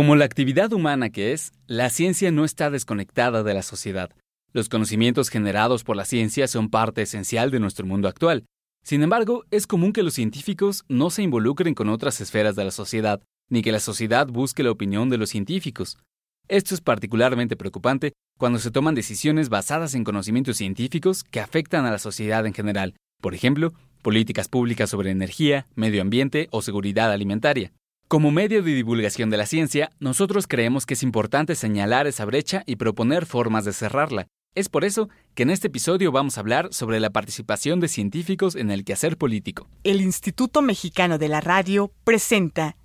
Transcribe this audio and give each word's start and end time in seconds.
Como 0.00 0.16
la 0.16 0.24
actividad 0.24 0.72
humana 0.72 1.10
que 1.10 1.34
es, 1.34 1.52
la 1.66 1.90
ciencia 1.90 2.30
no 2.30 2.46
está 2.46 2.70
desconectada 2.70 3.42
de 3.42 3.52
la 3.52 3.60
sociedad. 3.60 4.08
Los 4.54 4.70
conocimientos 4.70 5.28
generados 5.28 5.84
por 5.84 5.94
la 5.94 6.06
ciencia 6.06 6.48
son 6.48 6.70
parte 6.70 7.02
esencial 7.02 7.50
de 7.50 7.60
nuestro 7.60 7.84
mundo 7.84 8.08
actual. 8.08 8.46
Sin 8.82 9.02
embargo, 9.02 9.44
es 9.50 9.66
común 9.66 9.92
que 9.92 10.02
los 10.02 10.14
científicos 10.14 10.86
no 10.88 11.10
se 11.10 11.20
involucren 11.20 11.74
con 11.74 11.90
otras 11.90 12.22
esferas 12.22 12.56
de 12.56 12.64
la 12.64 12.70
sociedad, 12.70 13.20
ni 13.50 13.60
que 13.60 13.72
la 13.72 13.78
sociedad 13.78 14.26
busque 14.26 14.62
la 14.62 14.70
opinión 14.70 15.10
de 15.10 15.18
los 15.18 15.28
científicos. 15.28 15.98
Esto 16.48 16.74
es 16.74 16.80
particularmente 16.80 17.54
preocupante 17.54 18.14
cuando 18.38 18.58
se 18.58 18.70
toman 18.70 18.94
decisiones 18.94 19.50
basadas 19.50 19.94
en 19.94 20.04
conocimientos 20.04 20.56
científicos 20.56 21.24
que 21.24 21.40
afectan 21.40 21.84
a 21.84 21.90
la 21.90 21.98
sociedad 21.98 22.46
en 22.46 22.54
general, 22.54 22.94
por 23.20 23.34
ejemplo, 23.34 23.74
políticas 24.00 24.48
públicas 24.48 24.88
sobre 24.88 25.10
energía, 25.10 25.66
medio 25.74 26.00
ambiente 26.00 26.48
o 26.52 26.62
seguridad 26.62 27.12
alimentaria. 27.12 27.70
Como 28.10 28.32
medio 28.32 28.64
de 28.64 28.74
divulgación 28.74 29.30
de 29.30 29.36
la 29.36 29.46
ciencia, 29.46 29.92
nosotros 30.00 30.48
creemos 30.48 30.84
que 30.84 30.94
es 30.94 31.04
importante 31.04 31.54
señalar 31.54 32.08
esa 32.08 32.24
brecha 32.24 32.64
y 32.66 32.74
proponer 32.74 33.24
formas 33.24 33.64
de 33.64 33.72
cerrarla. 33.72 34.26
Es 34.56 34.68
por 34.68 34.84
eso 34.84 35.08
que 35.36 35.44
en 35.44 35.50
este 35.50 35.68
episodio 35.68 36.10
vamos 36.10 36.36
a 36.36 36.40
hablar 36.40 36.70
sobre 36.72 36.98
la 36.98 37.10
participación 37.10 37.78
de 37.78 37.86
científicos 37.86 38.56
en 38.56 38.72
el 38.72 38.84
quehacer 38.84 39.16
político. 39.16 39.68
El 39.84 40.00
Instituto 40.00 40.60
Mexicano 40.60 41.18
de 41.18 41.28
la 41.28 41.40
Radio 41.40 41.92
presenta 42.02 42.76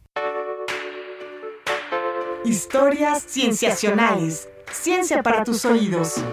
Historias 2.46 3.26
Cienciacionales. 3.28 4.48
Ciencia 4.72 5.24
para 5.24 5.44
tus 5.44 5.66
oídos. 5.66 6.24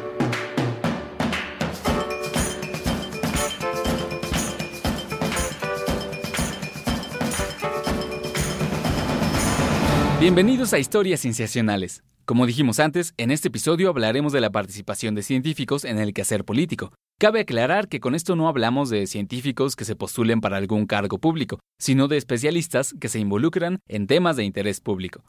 Bienvenidos 10.23 10.73
a 10.73 10.79
Historias 10.79 11.19
Cienciacionales. 11.19 12.05
Como 12.27 12.47
dijimos 12.47 12.79
antes, 12.79 13.13
en 13.17 13.33
este 13.33 13.49
episodio 13.49 13.89
hablaremos 13.89 14.33
de 14.33 14.41
la 14.41 14.51
participación 14.51 15.17
de 15.17 15.25
científicos 15.25 15.85
en 15.85 15.99
el 15.99 16.15
quehacer 16.15 16.45
político. 16.45 16.93
Cabe 17.19 17.41
aclarar 17.41 17.89
que 17.89 17.99
con 17.99 18.15
esto 18.15 18.37
no 18.37 18.47
hablamos 18.47 18.89
de 18.89 19.09
científicos 19.09 19.75
que 19.75 19.85
se 19.85 19.97
postulen 19.97 20.41
para 20.41 20.59
algún 20.59 20.87
cargo 20.87 21.19
público, 21.19 21.59
sino 21.81 22.07
de 22.07 22.19
especialistas 22.19 22.95
que 23.01 23.09
se 23.09 23.19
involucran 23.19 23.81
en 23.89 24.07
temas 24.07 24.37
de 24.37 24.45
interés 24.45 24.81
público. 24.81 25.25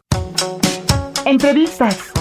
Entrevistas. 1.26 2.12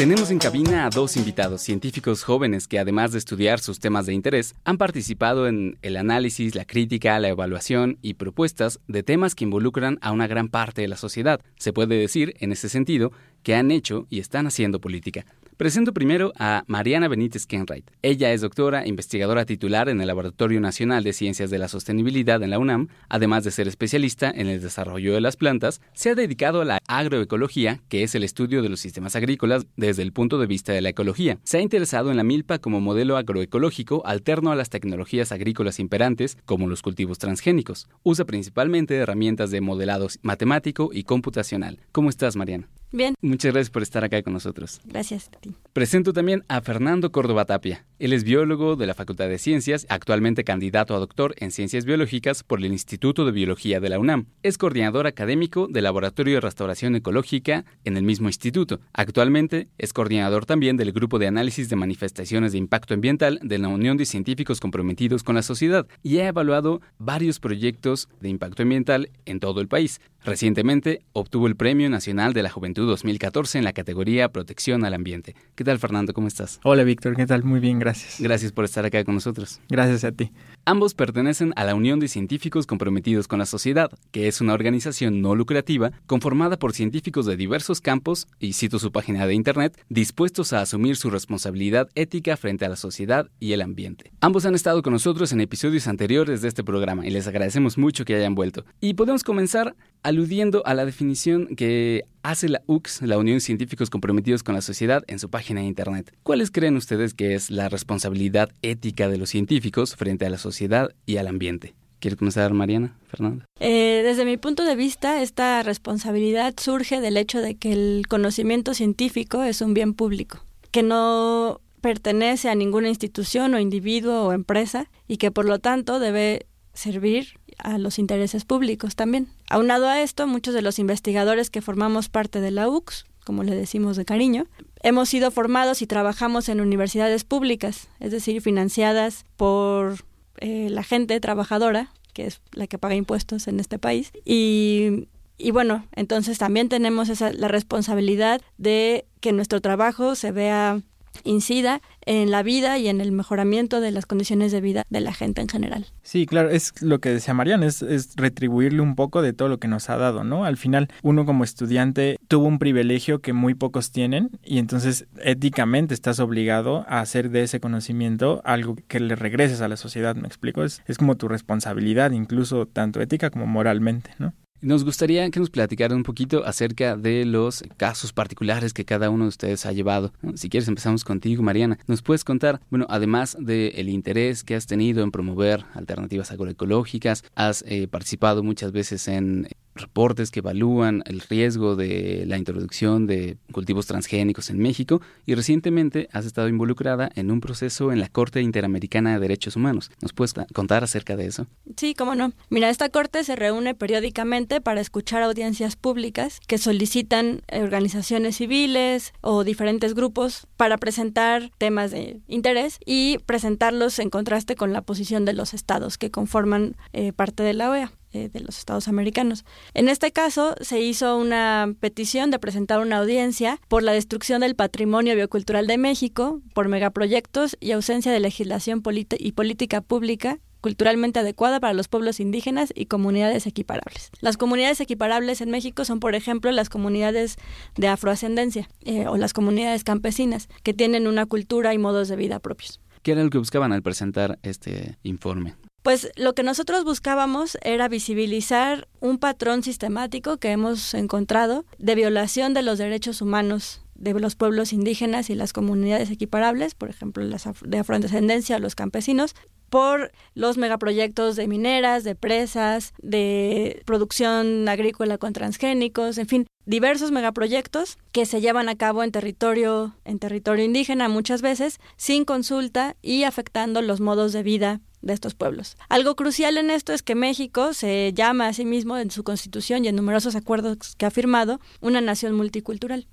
Tenemos 0.00 0.30
en 0.30 0.38
cabina 0.38 0.86
a 0.86 0.88
dos 0.88 1.18
invitados, 1.18 1.60
científicos 1.60 2.24
jóvenes 2.24 2.66
que 2.66 2.78
además 2.78 3.12
de 3.12 3.18
estudiar 3.18 3.60
sus 3.60 3.80
temas 3.80 4.06
de 4.06 4.14
interés, 4.14 4.54
han 4.64 4.78
participado 4.78 5.46
en 5.46 5.76
el 5.82 5.98
análisis, 5.98 6.54
la 6.54 6.64
crítica, 6.64 7.18
la 7.18 7.28
evaluación 7.28 7.98
y 8.00 8.14
propuestas 8.14 8.80
de 8.88 9.02
temas 9.02 9.34
que 9.34 9.44
involucran 9.44 9.98
a 10.00 10.12
una 10.12 10.26
gran 10.26 10.48
parte 10.48 10.80
de 10.80 10.88
la 10.88 10.96
sociedad. 10.96 11.42
Se 11.56 11.74
puede 11.74 11.96
decir, 11.96 12.34
en 12.40 12.50
ese 12.50 12.70
sentido, 12.70 13.12
que 13.42 13.54
han 13.54 13.70
hecho 13.70 14.06
y 14.08 14.20
están 14.20 14.46
haciendo 14.46 14.80
política. 14.80 15.26
Presento 15.60 15.92
primero 15.92 16.32
a 16.38 16.64
Mariana 16.68 17.06
Benítez 17.06 17.44
Kenwright. 17.44 17.90
Ella 18.00 18.32
es 18.32 18.40
doctora, 18.40 18.88
investigadora 18.88 19.44
titular 19.44 19.90
en 19.90 20.00
el 20.00 20.06
Laboratorio 20.06 20.58
Nacional 20.58 21.04
de 21.04 21.12
Ciencias 21.12 21.50
de 21.50 21.58
la 21.58 21.68
Sostenibilidad 21.68 22.42
en 22.42 22.48
la 22.48 22.58
UNAM. 22.58 22.88
Además 23.10 23.44
de 23.44 23.50
ser 23.50 23.68
especialista 23.68 24.30
en 24.30 24.46
el 24.46 24.62
desarrollo 24.62 25.12
de 25.12 25.20
las 25.20 25.36
plantas, 25.36 25.82
se 25.92 26.08
ha 26.08 26.14
dedicado 26.14 26.62
a 26.62 26.64
la 26.64 26.78
agroecología, 26.88 27.82
que 27.90 28.02
es 28.02 28.14
el 28.14 28.24
estudio 28.24 28.62
de 28.62 28.70
los 28.70 28.80
sistemas 28.80 29.16
agrícolas 29.16 29.66
desde 29.76 30.00
el 30.00 30.14
punto 30.14 30.38
de 30.38 30.46
vista 30.46 30.72
de 30.72 30.80
la 30.80 30.88
ecología. 30.88 31.38
Se 31.44 31.58
ha 31.58 31.60
interesado 31.60 32.10
en 32.10 32.16
la 32.16 32.24
milpa 32.24 32.58
como 32.58 32.80
modelo 32.80 33.18
agroecológico 33.18 34.00
alterno 34.06 34.52
a 34.52 34.56
las 34.56 34.70
tecnologías 34.70 35.30
agrícolas 35.30 35.78
imperantes, 35.78 36.38
como 36.46 36.68
los 36.68 36.80
cultivos 36.80 37.18
transgénicos. 37.18 37.86
Usa 38.02 38.24
principalmente 38.24 38.96
herramientas 38.96 39.50
de 39.50 39.60
modelado 39.60 40.08
matemático 40.22 40.88
y 40.90 41.04
computacional. 41.04 41.80
¿Cómo 41.92 42.08
estás, 42.08 42.34
Mariana? 42.34 42.66
Bien. 42.92 43.14
Muchas 43.22 43.52
gracias 43.52 43.70
por 43.70 43.82
estar 43.82 44.02
acá 44.02 44.22
con 44.22 44.32
nosotros. 44.32 44.80
Gracias 44.84 45.28
a 45.28 45.38
ti. 45.38 45.54
Presento 45.72 46.12
también 46.12 46.44
a 46.48 46.60
Fernando 46.60 47.12
Córdoba 47.12 47.44
Tapia. 47.44 47.86
Él 48.00 48.12
es 48.12 48.24
biólogo 48.24 48.74
de 48.74 48.86
la 48.86 48.94
Facultad 48.94 49.28
de 49.28 49.38
Ciencias, 49.38 49.86
actualmente 49.88 50.42
candidato 50.42 50.96
a 50.96 50.98
doctor 50.98 51.34
en 51.38 51.52
Ciencias 51.52 51.84
Biológicas 51.84 52.42
por 52.42 52.58
el 52.58 52.72
Instituto 52.72 53.24
de 53.24 53.32
Biología 53.32 53.78
de 53.78 53.90
la 53.90 53.98
UNAM. 53.98 54.26
Es 54.42 54.58
coordinador 54.58 55.06
académico 55.06 55.68
del 55.68 55.84
Laboratorio 55.84 56.34
de 56.34 56.40
Restauración 56.40 56.96
Ecológica 56.96 57.64
en 57.84 57.96
el 57.96 58.02
mismo 58.02 58.28
instituto. 58.28 58.80
Actualmente 58.92 59.68
es 59.78 59.92
coordinador 59.92 60.44
también 60.44 60.76
del 60.76 60.92
Grupo 60.92 61.18
de 61.18 61.28
Análisis 61.28 61.68
de 61.68 61.76
Manifestaciones 61.76 62.52
de 62.52 62.58
Impacto 62.58 62.94
Ambiental 62.94 63.38
de 63.42 63.58
la 63.58 63.68
Unión 63.68 63.96
de 63.96 64.06
Científicos 64.06 64.58
Comprometidos 64.58 65.22
con 65.22 65.36
la 65.36 65.42
Sociedad 65.42 65.86
y 66.02 66.18
ha 66.18 66.26
evaluado 66.26 66.80
varios 66.98 67.38
proyectos 67.38 68.08
de 68.20 68.30
impacto 68.30 68.62
ambiental 68.62 69.10
en 69.26 69.38
todo 69.38 69.60
el 69.60 69.68
país. 69.68 70.00
Recientemente 70.22 71.00
obtuvo 71.14 71.46
el 71.46 71.56
Premio 71.56 71.88
Nacional 71.88 72.34
de 72.34 72.42
la 72.42 72.50
Juventud 72.50 72.86
2014 72.86 73.56
en 73.56 73.64
la 73.64 73.72
categoría 73.72 74.28
Protección 74.28 74.84
al 74.84 74.92
Ambiente. 74.92 75.34
¿Qué 75.54 75.64
tal, 75.64 75.78
Fernando? 75.78 76.12
¿Cómo 76.12 76.28
estás? 76.28 76.60
Hola, 76.62 76.84
Víctor. 76.84 77.16
¿Qué 77.16 77.26
tal? 77.26 77.42
Muy 77.42 77.58
bien, 77.58 77.78
gracias. 77.78 78.20
Gracias 78.20 78.52
por 78.52 78.66
estar 78.66 78.84
acá 78.84 79.02
con 79.04 79.14
nosotros. 79.14 79.60
Gracias 79.70 80.04
a 80.04 80.12
ti. 80.12 80.30
Ambos 80.66 80.92
pertenecen 80.92 81.54
a 81.56 81.64
la 81.64 81.74
Unión 81.74 82.00
de 82.00 82.08
Científicos 82.08 82.66
Comprometidos 82.66 83.28
con 83.28 83.38
la 83.38 83.46
Sociedad, 83.46 83.90
que 84.10 84.28
es 84.28 84.42
una 84.42 84.52
organización 84.52 85.22
no 85.22 85.34
lucrativa 85.34 85.90
conformada 86.06 86.58
por 86.58 86.74
científicos 86.74 87.24
de 87.24 87.38
diversos 87.38 87.80
campos, 87.80 88.28
y 88.38 88.52
cito 88.52 88.78
su 88.78 88.92
página 88.92 89.26
de 89.26 89.32
internet, 89.32 89.82
dispuestos 89.88 90.52
a 90.52 90.60
asumir 90.60 90.96
su 90.96 91.08
responsabilidad 91.08 91.88
ética 91.94 92.36
frente 92.36 92.66
a 92.66 92.68
la 92.68 92.76
sociedad 92.76 93.30
y 93.40 93.52
el 93.52 93.62
ambiente. 93.62 94.12
Ambos 94.20 94.44
han 94.44 94.54
estado 94.54 94.82
con 94.82 94.92
nosotros 94.92 95.32
en 95.32 95.40
episodios 95.40 95.88
anteriores 95.88 96.42
de 96.42 96.48
este 96.48 96.62
programa 96.62 97.06
y 97.06 97.10
les 97.10 97.26
agradecemos 97.26 97.78
mucho 97.78 98.04
que 98.04 98.16
hayan 98.16 98.34
vuelto. 98.34 98.66
Y 98.80 98.94
podemos 98.94 99.24
comenzar 99.24 99.74
aludiendo 100.10 100.62
a 100.66 100.74
la 100.74 100.84
definición 100.84 101.54
que 101.56 102.04
hace 102.22 102.48
la 102.48 102.62
UCS, 102.66 103.02
la 103.02 103.16
Unión 103.16 103.36
de 103.36 103.40
Científicos 103.40 103.90
Comprometidos 103.90 104.42
con 104.42 104.54
la 104.54 104.60
Sociedad, 104.60 105.04
en 105.06 105.18
su 105.18 105.30
página 105.30 105.60
de 105.60 105.66
Internet. 105.66 106.12
¿Cuáles 106.22 106.50
creen 106.50 106.76
ustedes 106.76 107.14
que 107.14 107.34
es 107.34 107.50
la 107.50 107.68
responsabilidad 107.68 108.50
ética 108.62 109.08
de 109.08 109.18
los 109.18 109.30
científicos 109.30 109.96
frente 109.96 110.26
a 110.26 110.30
la 110.30 110.38
sociedad 110.38 110.90
y 111.06 111.16
al 111.16 111.28
ambiente? 111.28 111.74
¿Quiere 112.00 112.16
comenzar, 112.16 112.52
Mariana? 112.54 112.96
Fernanda. 113.08 113.44
Eh, 113.60 114.02
desde 114.04 114.24
mi 114.24 114.36
punto 114.36 114.64
de 114.64 114.74
vista, 114.74 115.22
esta 115.22 115.62
responsabilidad 115.62 116.54
surge 116.58 117.00
del 117.00 117.16
hecho 117.16 117.40
de 117.40 117.54
que 117.56 117.72
el 117.72 118.06
conocimiento 118.08 118.74
científico 118.74 119.42
es 119.42 119.60
un 119.60 119.74
bien 119.74 119.94
público, 119.94 120.44
que 120.72 120.82
no 120.82 121.60
pertenece 121.80 122.48
a 122.48 122.54
ninguna 122.54 122.88
institución 122.88 123.54
o 123.54 123.60
individuo 123.60 124.24
o 124.24 124.32
empresa 124.32 124.90
y 125.08 125.18
que 125.18 125.30
por 125.30 125.44
lo 125.44 125.58
tanto 125.58 125.98
debe 125.98 126.46
servir 126.74 127.38
a 127.58 127.78
los 127.78 127.98
intereses 127.98 128.44
públicos 128.44 128.96
también. 128.96 129.28
Aunado 129.48 129.88
a 129.88 130.00
esto, 130.02 130.26
muchos 130.26 130.54
de 130.54 130.62
los 130.62 130.78
investigadores 130.78 131.50
que 131.50 131.62
formamos 131.62 132.08
parte 132.08 132.40
de 132.40 132.50
la 132.50 132.68
UCS, 132.68 133.06
como 133.24 133.42
le 133.42 133.54
decimos 133.54 133.96
de 133.96 134.04
cariño, 134.04 134.46
hemos 134.82 135.08
sido 135.08 135.30
formados 135.30 135.82
y 135.82 135.86
trabajamos 135.86 136.48
en 136.48 136.60
universidades 136.60 137.24
públicas, 137.24 137.88
es 138.00 138.12
decir, 138.12 138.40
financiadas 138.40 139.24
por 139.36 140.04
eh, 140.38 140.68
la 140.70 140.82
gente 140.82 141.20
trabajadora, 141.20 141.92
que 142.12 142.26
es 142.26 142.40
la 142.52 142.66
que 142.66 142.78
paga 142.78 142.94
impuestos 142.94 143.46
en 143.46 143.60
este 143.60 143.78
país. 143.78 144.10
Y, 144.24 145.08
y 145.36 145.50
bueno, 145.50 145.86
entonces 145.94 146.38
también 146.38 146.68
tenemos 146.68 147.08
esa, 147.08 147.32
la 147.32 147.48
responsabilidad 147.48 148.40
de 148.58 149.06
que 149.20 149.32
nuestro 149.32 149.60
trabajo 149.60 150.14
se 150.14 150.32
vea 150.32 150.80
incida 151.24 151.80
en 152.06 152.30
la 152.30 152.42
vida 152.42 152.78
y 152.78 152.88
en 152.88 153.00
el 153.00 153.12
mejoramiento 153.12 153.80
de 153.80 153.90
las 153.90 154.06
condiciones 154.06 154.52
de 154.52 154.60
vida 154.60 154.84
de 154.90 155.00
la 155.00 155.12
gente 155.12 155.40
en 155.40 155.48
general. 155.48 155.86
Sí, 156.02 156.26
claro, 156.26 156.50
es 156.50 156.80
lo 156.82 156.98
que 156.98 157.10
decía 157.10 157.34
Mariana, 157.34 157.66
es, 157.66 157.82
es, 157.82 158.14
retribuirle 158.16 158.80
un 158.80 158.94
poco 158.94 159.22
de 159.22 159.32
todo 159.32 159.48
lo 159.48 159.58
que 159.58 159.68
nos 159.68 159.90
ha 159.90 159.96
dado, 159.96 160.24
¿no? 160.24 160.44
Al 160.44 160.56
final, 160.56 160.88
uno 161.02 161.26
como 161.26 161.44
estudiante 161.44 162.16
tuvo 162.28 162.46
un 162.46 162.58
privilegio 162.58 163.20
que 163.20 163.32
muy 163.32 163.54
pocos 163.54 163.92
tienen 163.92 164.30
y 164.44 164.58
entonces 164.58 165.06
éticamente 165.22 165.94
estás 165.94 166.20
obligado 166.20 166.84
a 166.88 167.00
hacer 167.00 167.30
de 167.30 167.42
ese 167.42 167.60
conocimiento 167.60 168.40
algo 168.44 168.76
que 168.88 169.00
le 169.00 169.16
regreses 169.16 169.60
a 169.60 169.68
la 169.68 169.76
sociedad, 169.76 170.16
¿me 170.16 170.26
explico? 170.26 170.64
Es, 170.64 170.82
es 170.86 170.98
como 170.98 171.16
tu 171.16 171.28
responsabilidad, 171.28 172.10
incluso 172.12 172.66
tanto 172.66 173.00
ética 173.00 173.30
como 173.30 173.46
moralmente, 173.46 174.10
¿no? 174.18 174.32
Nos 174.62 174.84
gustaría 174.84 175.30
que 175.30 175.40
nos 175.40 175.48
platicaran 175.48 175.96
un 175.96 176.02
poquito 176.02 176.44
acerca 176.44 176.94
de 176.94 177.24
los 177.24 177.64
casos 177.78 178.12
particulares 178.12 178.74
que 178.74 178.84
cada 178.84 179.08
uno 179.08 179.24
de 179.24 179.28
ustedes 179.28 179.64
ha 179.64 179.72
llevado. 179.72 180.12
Si 180.34 180.50
quieres, 180.50 180.68
empezamos 180.68 181.02
contigo, 181.02 181.42
Mariana. 181.42 181.78
¿Nos 181.86 182.02
puedes 182.02 182.24
contar, 182.24 182.60
bueno, 182.68 182.86
además 182.90 183.38
del 183.40 183.88
interés 183.88 184.44
que 184.44 184.54
has 184.54 184.66
tenido 184.66 185.02
en 185.02 185.12
promover 185.12 185.64
alternativas 185.72 186.30
agroecológicas, 186.30 187.24
has 187.34 187.64
eh, 187.66 187.88
participado 187.88 188.42
muchas 188.42 188.70
veces 188.72 189.08
en 189.08 189.48
reportes 189.80 190.30
que 190.30 190.40
evalúan 190.40 191.02
el 191.06 191.20
riesgo 191.20 191.76
de 191.76 192.24
la 192.26 192.38
introducción 192.38 193.06
de 193.06 193.36
cultivos 193.52 193.86
transgénicos 193.86 194.50
en 194.50 194.58
México 194.58 195.00
y 195.26 195.34
recientemente 195.34 196.08
has 196.12 196.26
estado 196.26 196.48
involucrada 196.48 197.10
en 197.14 197.30
un 197.30 197.40
proceso 197.40 197.92
en 197.92 198.00
la 198.00 198.08
Corte 198.08 198.40
Interamericana 198.40 199.12
de 199.12 199.20
Derechos 199.20 199.56
Humanos. 199.56 199.90
¿Nos 200.00 200.12
puedes 200.12 200.34
contar 200.52 200.84
acerca 200.84 201.16
de 201.16 201.26
eso? 201.26 201.46
Sí, 201.76 201.94
cómo 201.94 202.14
no. 202.14 202.32
Mira, 202.48 202.70
esta 202.70 202.88
Corte 202.88 203.24
se 203.24 203.36
reúne 203.36 203.74
periódicamente 203.74 204.60
para 204.60 204.80
escuchar 204.80 205.22
audiencias 205.22 205.76
públicas 205.76 206.40
que 206.46 206.58
solicitan 206.58 207.42
organizaciones 207.52 208.36
civiles 208.36 209.12
o 209.20 209.44
diferentes 209.44 209.94
grupos 209.94 210.46
para 210.56 210.78
presentar 210.78 211.50
temas 211.58 211.90
de 211.90 212.20
interés 212.26 212.78
y 212.84 213.18
presentarlos 213.26 213.98
en 213.98 214.10
contraste 214.10 214.56
con 214.56 214.72
la 214.72 214.82
posición 214.82 215.24
de 215.24 215.32
los 215.32 215.54
estados 215.54 215.98
que 215.98 216.10
conforman 216.10 216.76
eh, 216.92 217.12
parte 217.12 217.42
de 217.42 217.54
la 217.54 217.70
OEA. 217.70 217.92
Eh, 218.12 218.28
de 218.32 218.40
los 218.40 218.58
estados 218.58 218.88
americanos. 218.88 219.44
En 219.74 219.88
este 219.88 220.12
caso, 220.12 220.54
se 220.60 220.80
hizo 220.80 221.16
una 221.16 221.74
petición 221.80 222.30
de 222.30 222.38
presentar 222.38 222.80
una 222.80 222.98
audiencia 222.98 223.60
por 223.68 223.82
la 223.82 223.92
destrucción 223.92 224.40
del 224.40 224.54
patrimonio 224.56 225.14
biocultural 225.14 225.66
de 225.66 225.78
México, 225.78 226.40
por 226.54 226.68
megaproyectos 226.68 227.56
y 227.60 227.72
ausencia 227.72 228.12
de 228.12 228.20
legislación 228.20 228.82
y 229.18 229.32
política 229.32 229.80
pública 229.80 230.38
culturalmente 230.60 231.20
adecuada 231.20 231.60
para 231.60 231.72
los 231.72 231.88
pueblos 231.88 232.20
indígenas 232.20 232.72
y 232.74 232.86
comunidades 232.86 233.46
equiparables. 233.46 234.10
Las 234.20 234.36
comunidades 234.36 234.80
equiparables 234.80 235.40
en 235.40 235.50
México 235.50 235.84
son, 235.84 236.00
por 236.00 236.14
ejemplo, 236.14 236.50
las 236.52 236.68
comunidades 236.68 237.36
de 237.76 237.88
afroascendencia 237.88 238.68
eh, 238.82 239.06
o 239.06 239.16
las 239.16 239.32
comunidades 239.32 239.84
campesinas, 239.84 240.48
que 240.62 240.74
tienen 240.74 241.06
una 241.06 241.26
cultura 241.26 241.74
y 241.74 241.78
modos 241.78 242.08
de 242.08 242.16
vida 242.16 242.38
propios. 242.40 242.80
¿Qué 243.02 243.12
era 243.12 243.24
lo 243.24 243.30
que 243.30 243.38
buscaban 243.38 243.72
al 243.72 243.82
presentar 243.82 244.38
este 244.42 244.98
informe? 245.02 245.54
Pues 245.82 246.10
lo 246.16 246.34
que 246.34 246.42
nosotros 246.42 246.84
buscábamos 246.84 247.56
era 247.62 247.88
visibilizar 247.88 248.86
un 249.00 249.18
patrón 249.18 249.62
sistemático 249.62 250.36
que 250.36 250.50
hemos 250.50 250.92
encontrado 250.94 251.64
de 251.78 251.94
violación 251.94 252.52
de 252.52 252.62
los 252.62 252.78
derechos 252.78 253.22
humanos 253.22 253.82
de 253.94 254.14
los 254.14 254.34
pueblos 254.34 254.72
indígenas 254.72 255.28
y 255.30 255.34
las 255.34 255.52
comunidades 255.52 256.10
equiparables, 256.10 256.74
por 256.74 256.88
ejemplo, 256.88 257.22
las 257.22 257.44
de 257.62 257.78
afrodescendencia, 257.78 258.58
los 258.58 258.74
campesinos, 258.74 259.34
por 259.68 260.10
los 260.34 260.56
megaproyectos 260.56 261.36
de 261.36 261.46
mineras, 261.46 262.02
de 262.02 262.16
presas, 262.16 262.92
de 263.02 263.82
producción 263.84 264.68
agrícola 264.68 265.18
con 265.18 265.32
transgénicos, 265.32 266.18
en 266.18 266.26
fin, 266.26 266.46
diversos 266.64 267.12
megaproyectos 267.12 267.98
que 268.10 268.26
se 268.26 268.40
llevan 268.40 268.68
a 268.68 268.76
cabo 268.76 269.04
en 269.04 269.12
territorio 269.12 269.94
en 270.04 270.18
territorio 270.18 270.64
indígena 270.64 271.08
muchas 271.08 271.42
veces 271.42 271.78
sin 271.96 272.24
consulta 272.24 272.96
y 273.02 273.24
afectando 273.24 273.82
los 273.82 274.00
modos 274.00 274.32
de 274.32 274.42
vida 274.42 274.80
de 275.02 275.12
estos 275.12 275.34
pueblos. 275.34 275.76
Algo 275.88 276.16
crucial 276.16 276.58
en 276.58 276.70
esto 276.70 276.92
es 276.92 277.02
que 277.02 277.14
México 277.14 277.72
se 277.74 278.12
llama 278.14 278.48
a 278.48 278.52
sí 278.52 278.64
mismo 278.64 278.98
en 278.98 279.10
su 279.10 279.24
constitución 279.24 279.84
y 279.84 279.88
en 279.88 279.96
numerosos 279.96 280.36
acuerdos 280.36 280.94
que 280.96 281.06
ha 281.06 281.10
firmado 281.10 281.60
una 281.80 282.00
nación 282.00 282.34
multicultural 282.34 283.06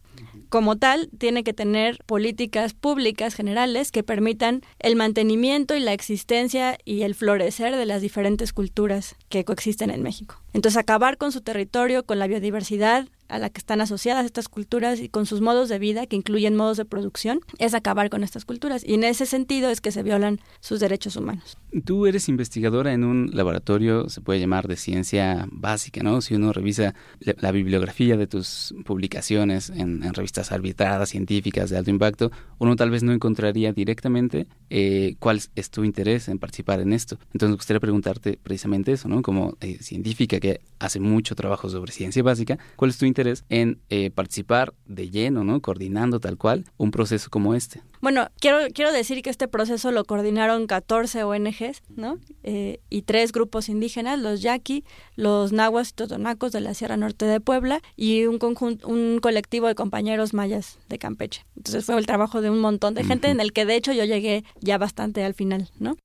como 0.50 0.78
tal, 0.78 1.10
tiene 1.18 1.44
que 1.44 1.54
tener 1.54 2.00
políticas 2.06 2.74
públicas 2.74 3.36
generales 3.36 3.92
que 3.92 4.04
permitan 4.04 4.62
el 4.80 4.96
mantenimiento 4.96 5.76
y 5.76 5.80
la 5.80 5.94
existencia 5.94 6.78
y 6.86 7.02
el 7.02 7.16
florecer 7.16 7.76
de 7.76 7.86
las 7.86 8.02
diferentes 8.02 8.54
culturas 8.54 9.16
que 9.30 9.44
coexisten 9.44 9.90
en 9.90 10.04
México. 10.04 10.42
Entonces, 10.54 10.78
acabar 10.78 11.18
con 11.18 11.32
su 11.32 11.42
territorio, 11.42 12.06
con 12.06 12.20
la 12.20 12.28
biodiversidad, 12.28 13.08
a 13.30 13.40
la 13.40 13.50
que 13.50 13.60
están 13.60 13.82
asociadas 13.82 14.26
estas 14.26 14.50
culturas 14.50 15.00
y 15.00 15.10
con 15.10 15.26
sus 15.26 15.42
modos 15.42 15.70
de 15.70 15.80
vida, 15.80 16.06
que 16.06 16.16
incluyen 16.16 16.56
modos 16.56 16.78
de 16.78 16.86
producción, 16.86 17.42
es 17.60 17.74
acabar 17.74 18.10
con 18.10 18.24
estas 18.24 18.46
culturas. 18.46 18.84
Y 18.86 18.94
en 18.94 19.04
ese 19.04 19.26
sentido 19.26 19.70
es 19.70 19.82
que 19.82 19.92
se 19.92 20.04
violan 20.04 20.40
sus 20.60 20.80
derechos 20.80 21.16
humanos. 21.16 21.58
Tú 21.86 22.06
eres 22.06 22.30
investigadora 22.30 22.94
en 22.94 23.04
un 23.04 23.30
laboratorio, 23.34 24.10
se 24.10 24.22
puede 24.22 24.40
llamar 24.40 24.68
de 24.68 24.78
ciencia 24.78 25.48
básica, 25.52 26.02
¿no? 26.02 26.22
Si 26.22 26.34
uno 26.34 26.54
revisa 26.54 26.96
la 27.20 27.52
bibliografía 27.52 28.18
de 28.18 28.28
tus 28.28 28.74
publicaciones 28.86 29.70
en, 29.70 30.02
revistas 30.14 30.52
arbitradas, 30.52 31.10
científicas 31.10 31.70
de 31.70 31.78
alto 31.78 31.90
impacto, 31.90 32.32
uno 32.60 32.76
tal 32.76 32.90
vez 32.90 33.04
no 33.04 33.12
encontraría 33.12 33.74
directamente 33.74 34.48
eh, 34.70 35.16
cuál 35.20 35.42
es 35.56 35.70
tu 35.70 35.84
interés 35.84 36.28
en 36.30 36.40
participar 36.40 36.80
en 36.80 36.94
esto. 36.94 37.20
Entonces 37.34 37.50
me 37.50 37.56
gustaría 37.56 37.80
preguntarte 37.80 38.40
precisamente 38.42 38.94
eso, 38.94 39.08
¿no? 39.08 39.22
Como 39.22 39.58
eh, 39.62 39.78
científica 39.82 40.40
que 40.40 40.62
hace 40.80 41.00
mucho 41.00 41.36
trabajo 41.36 41.70
sobre 41.70 41.92
ciencia 41.92 42.24
básica, 42.24 42.58
¿cuál 42.76 42.92
es 42.92 42.98
tu 42.98 43.06
interés 43.06 43.17
en 43.50 43.80
eh, 43.90 44.12
participar 44.12 44.74
de 44.86 45.10
lleno, 45.10 45.44
¿no? 45.44 45.62
Coordinando 45.62 46.20
tal 46.20 46.38
cual 46.38 46.66
un 46.78 46.92
proceso 46.92 47.30
como 47.30 47.56
este. 47.56 47.82
Bueno, 48.02 48.28
quiero, 48.40 48.60
quiero 48.74 48.92
decir 48.92 49.22
que 49.24 49.30
este 49.30 49.48
proceso 49.48 49.92
lo 49.92 50.06
coordinaron 50.06 50.68
14 50.68 51.24
ONGs, 51.24 51.82
¿no? 51.96 52.20
Eh, 52.44 52.80
y 52.90 53.02
tres 53.04 53.32
grupos 53.32 53.70
indígenas, 53.70 54.20
los 54.20 54.42
yaqui, 54.42 54.84
los 55.16 55.52
nahuas 55.52 55.90
y 55.90 55.94
totonacos 55.94 56.52
de 56.52 56.62
la 56.62 56.74
Sierra 56.74 56.98
Norte 56.98 57.26
de 57.26 57.40
Puebla 57.40 57.82
y 57.96 58.26
un 58.26 58.38
conjunto, 58.38 58.88
un 58.88 59.20
colectivo 59.20 59.68
de 59.68 59.76
compañeros 59.76 60.34
mayas 60.34 60.78
de 60.90 61.00
Campeche. 61.00 61.46
Entonces 61.56 61.86
fue 61.86 61.98
el 61.98 62.06
trabajo 62.06 62.42
de 62.42 62.50
un 62.50 62.60
montón 62.60 62.94
de 62.94 63.04
gente 63.04 63.30
en 63.30 63.40
el 63.40 63.52
que 63.54 63.66
de 63.66 63.76
hecho 63.76 63.94
yo 63.94 64.06
llegué 64.06 64.44
ya 64.62 64.78
bastante 64.78 65.24
al 65.24 65.34
final, 65.34 65.70
¿no? 65.80 65.98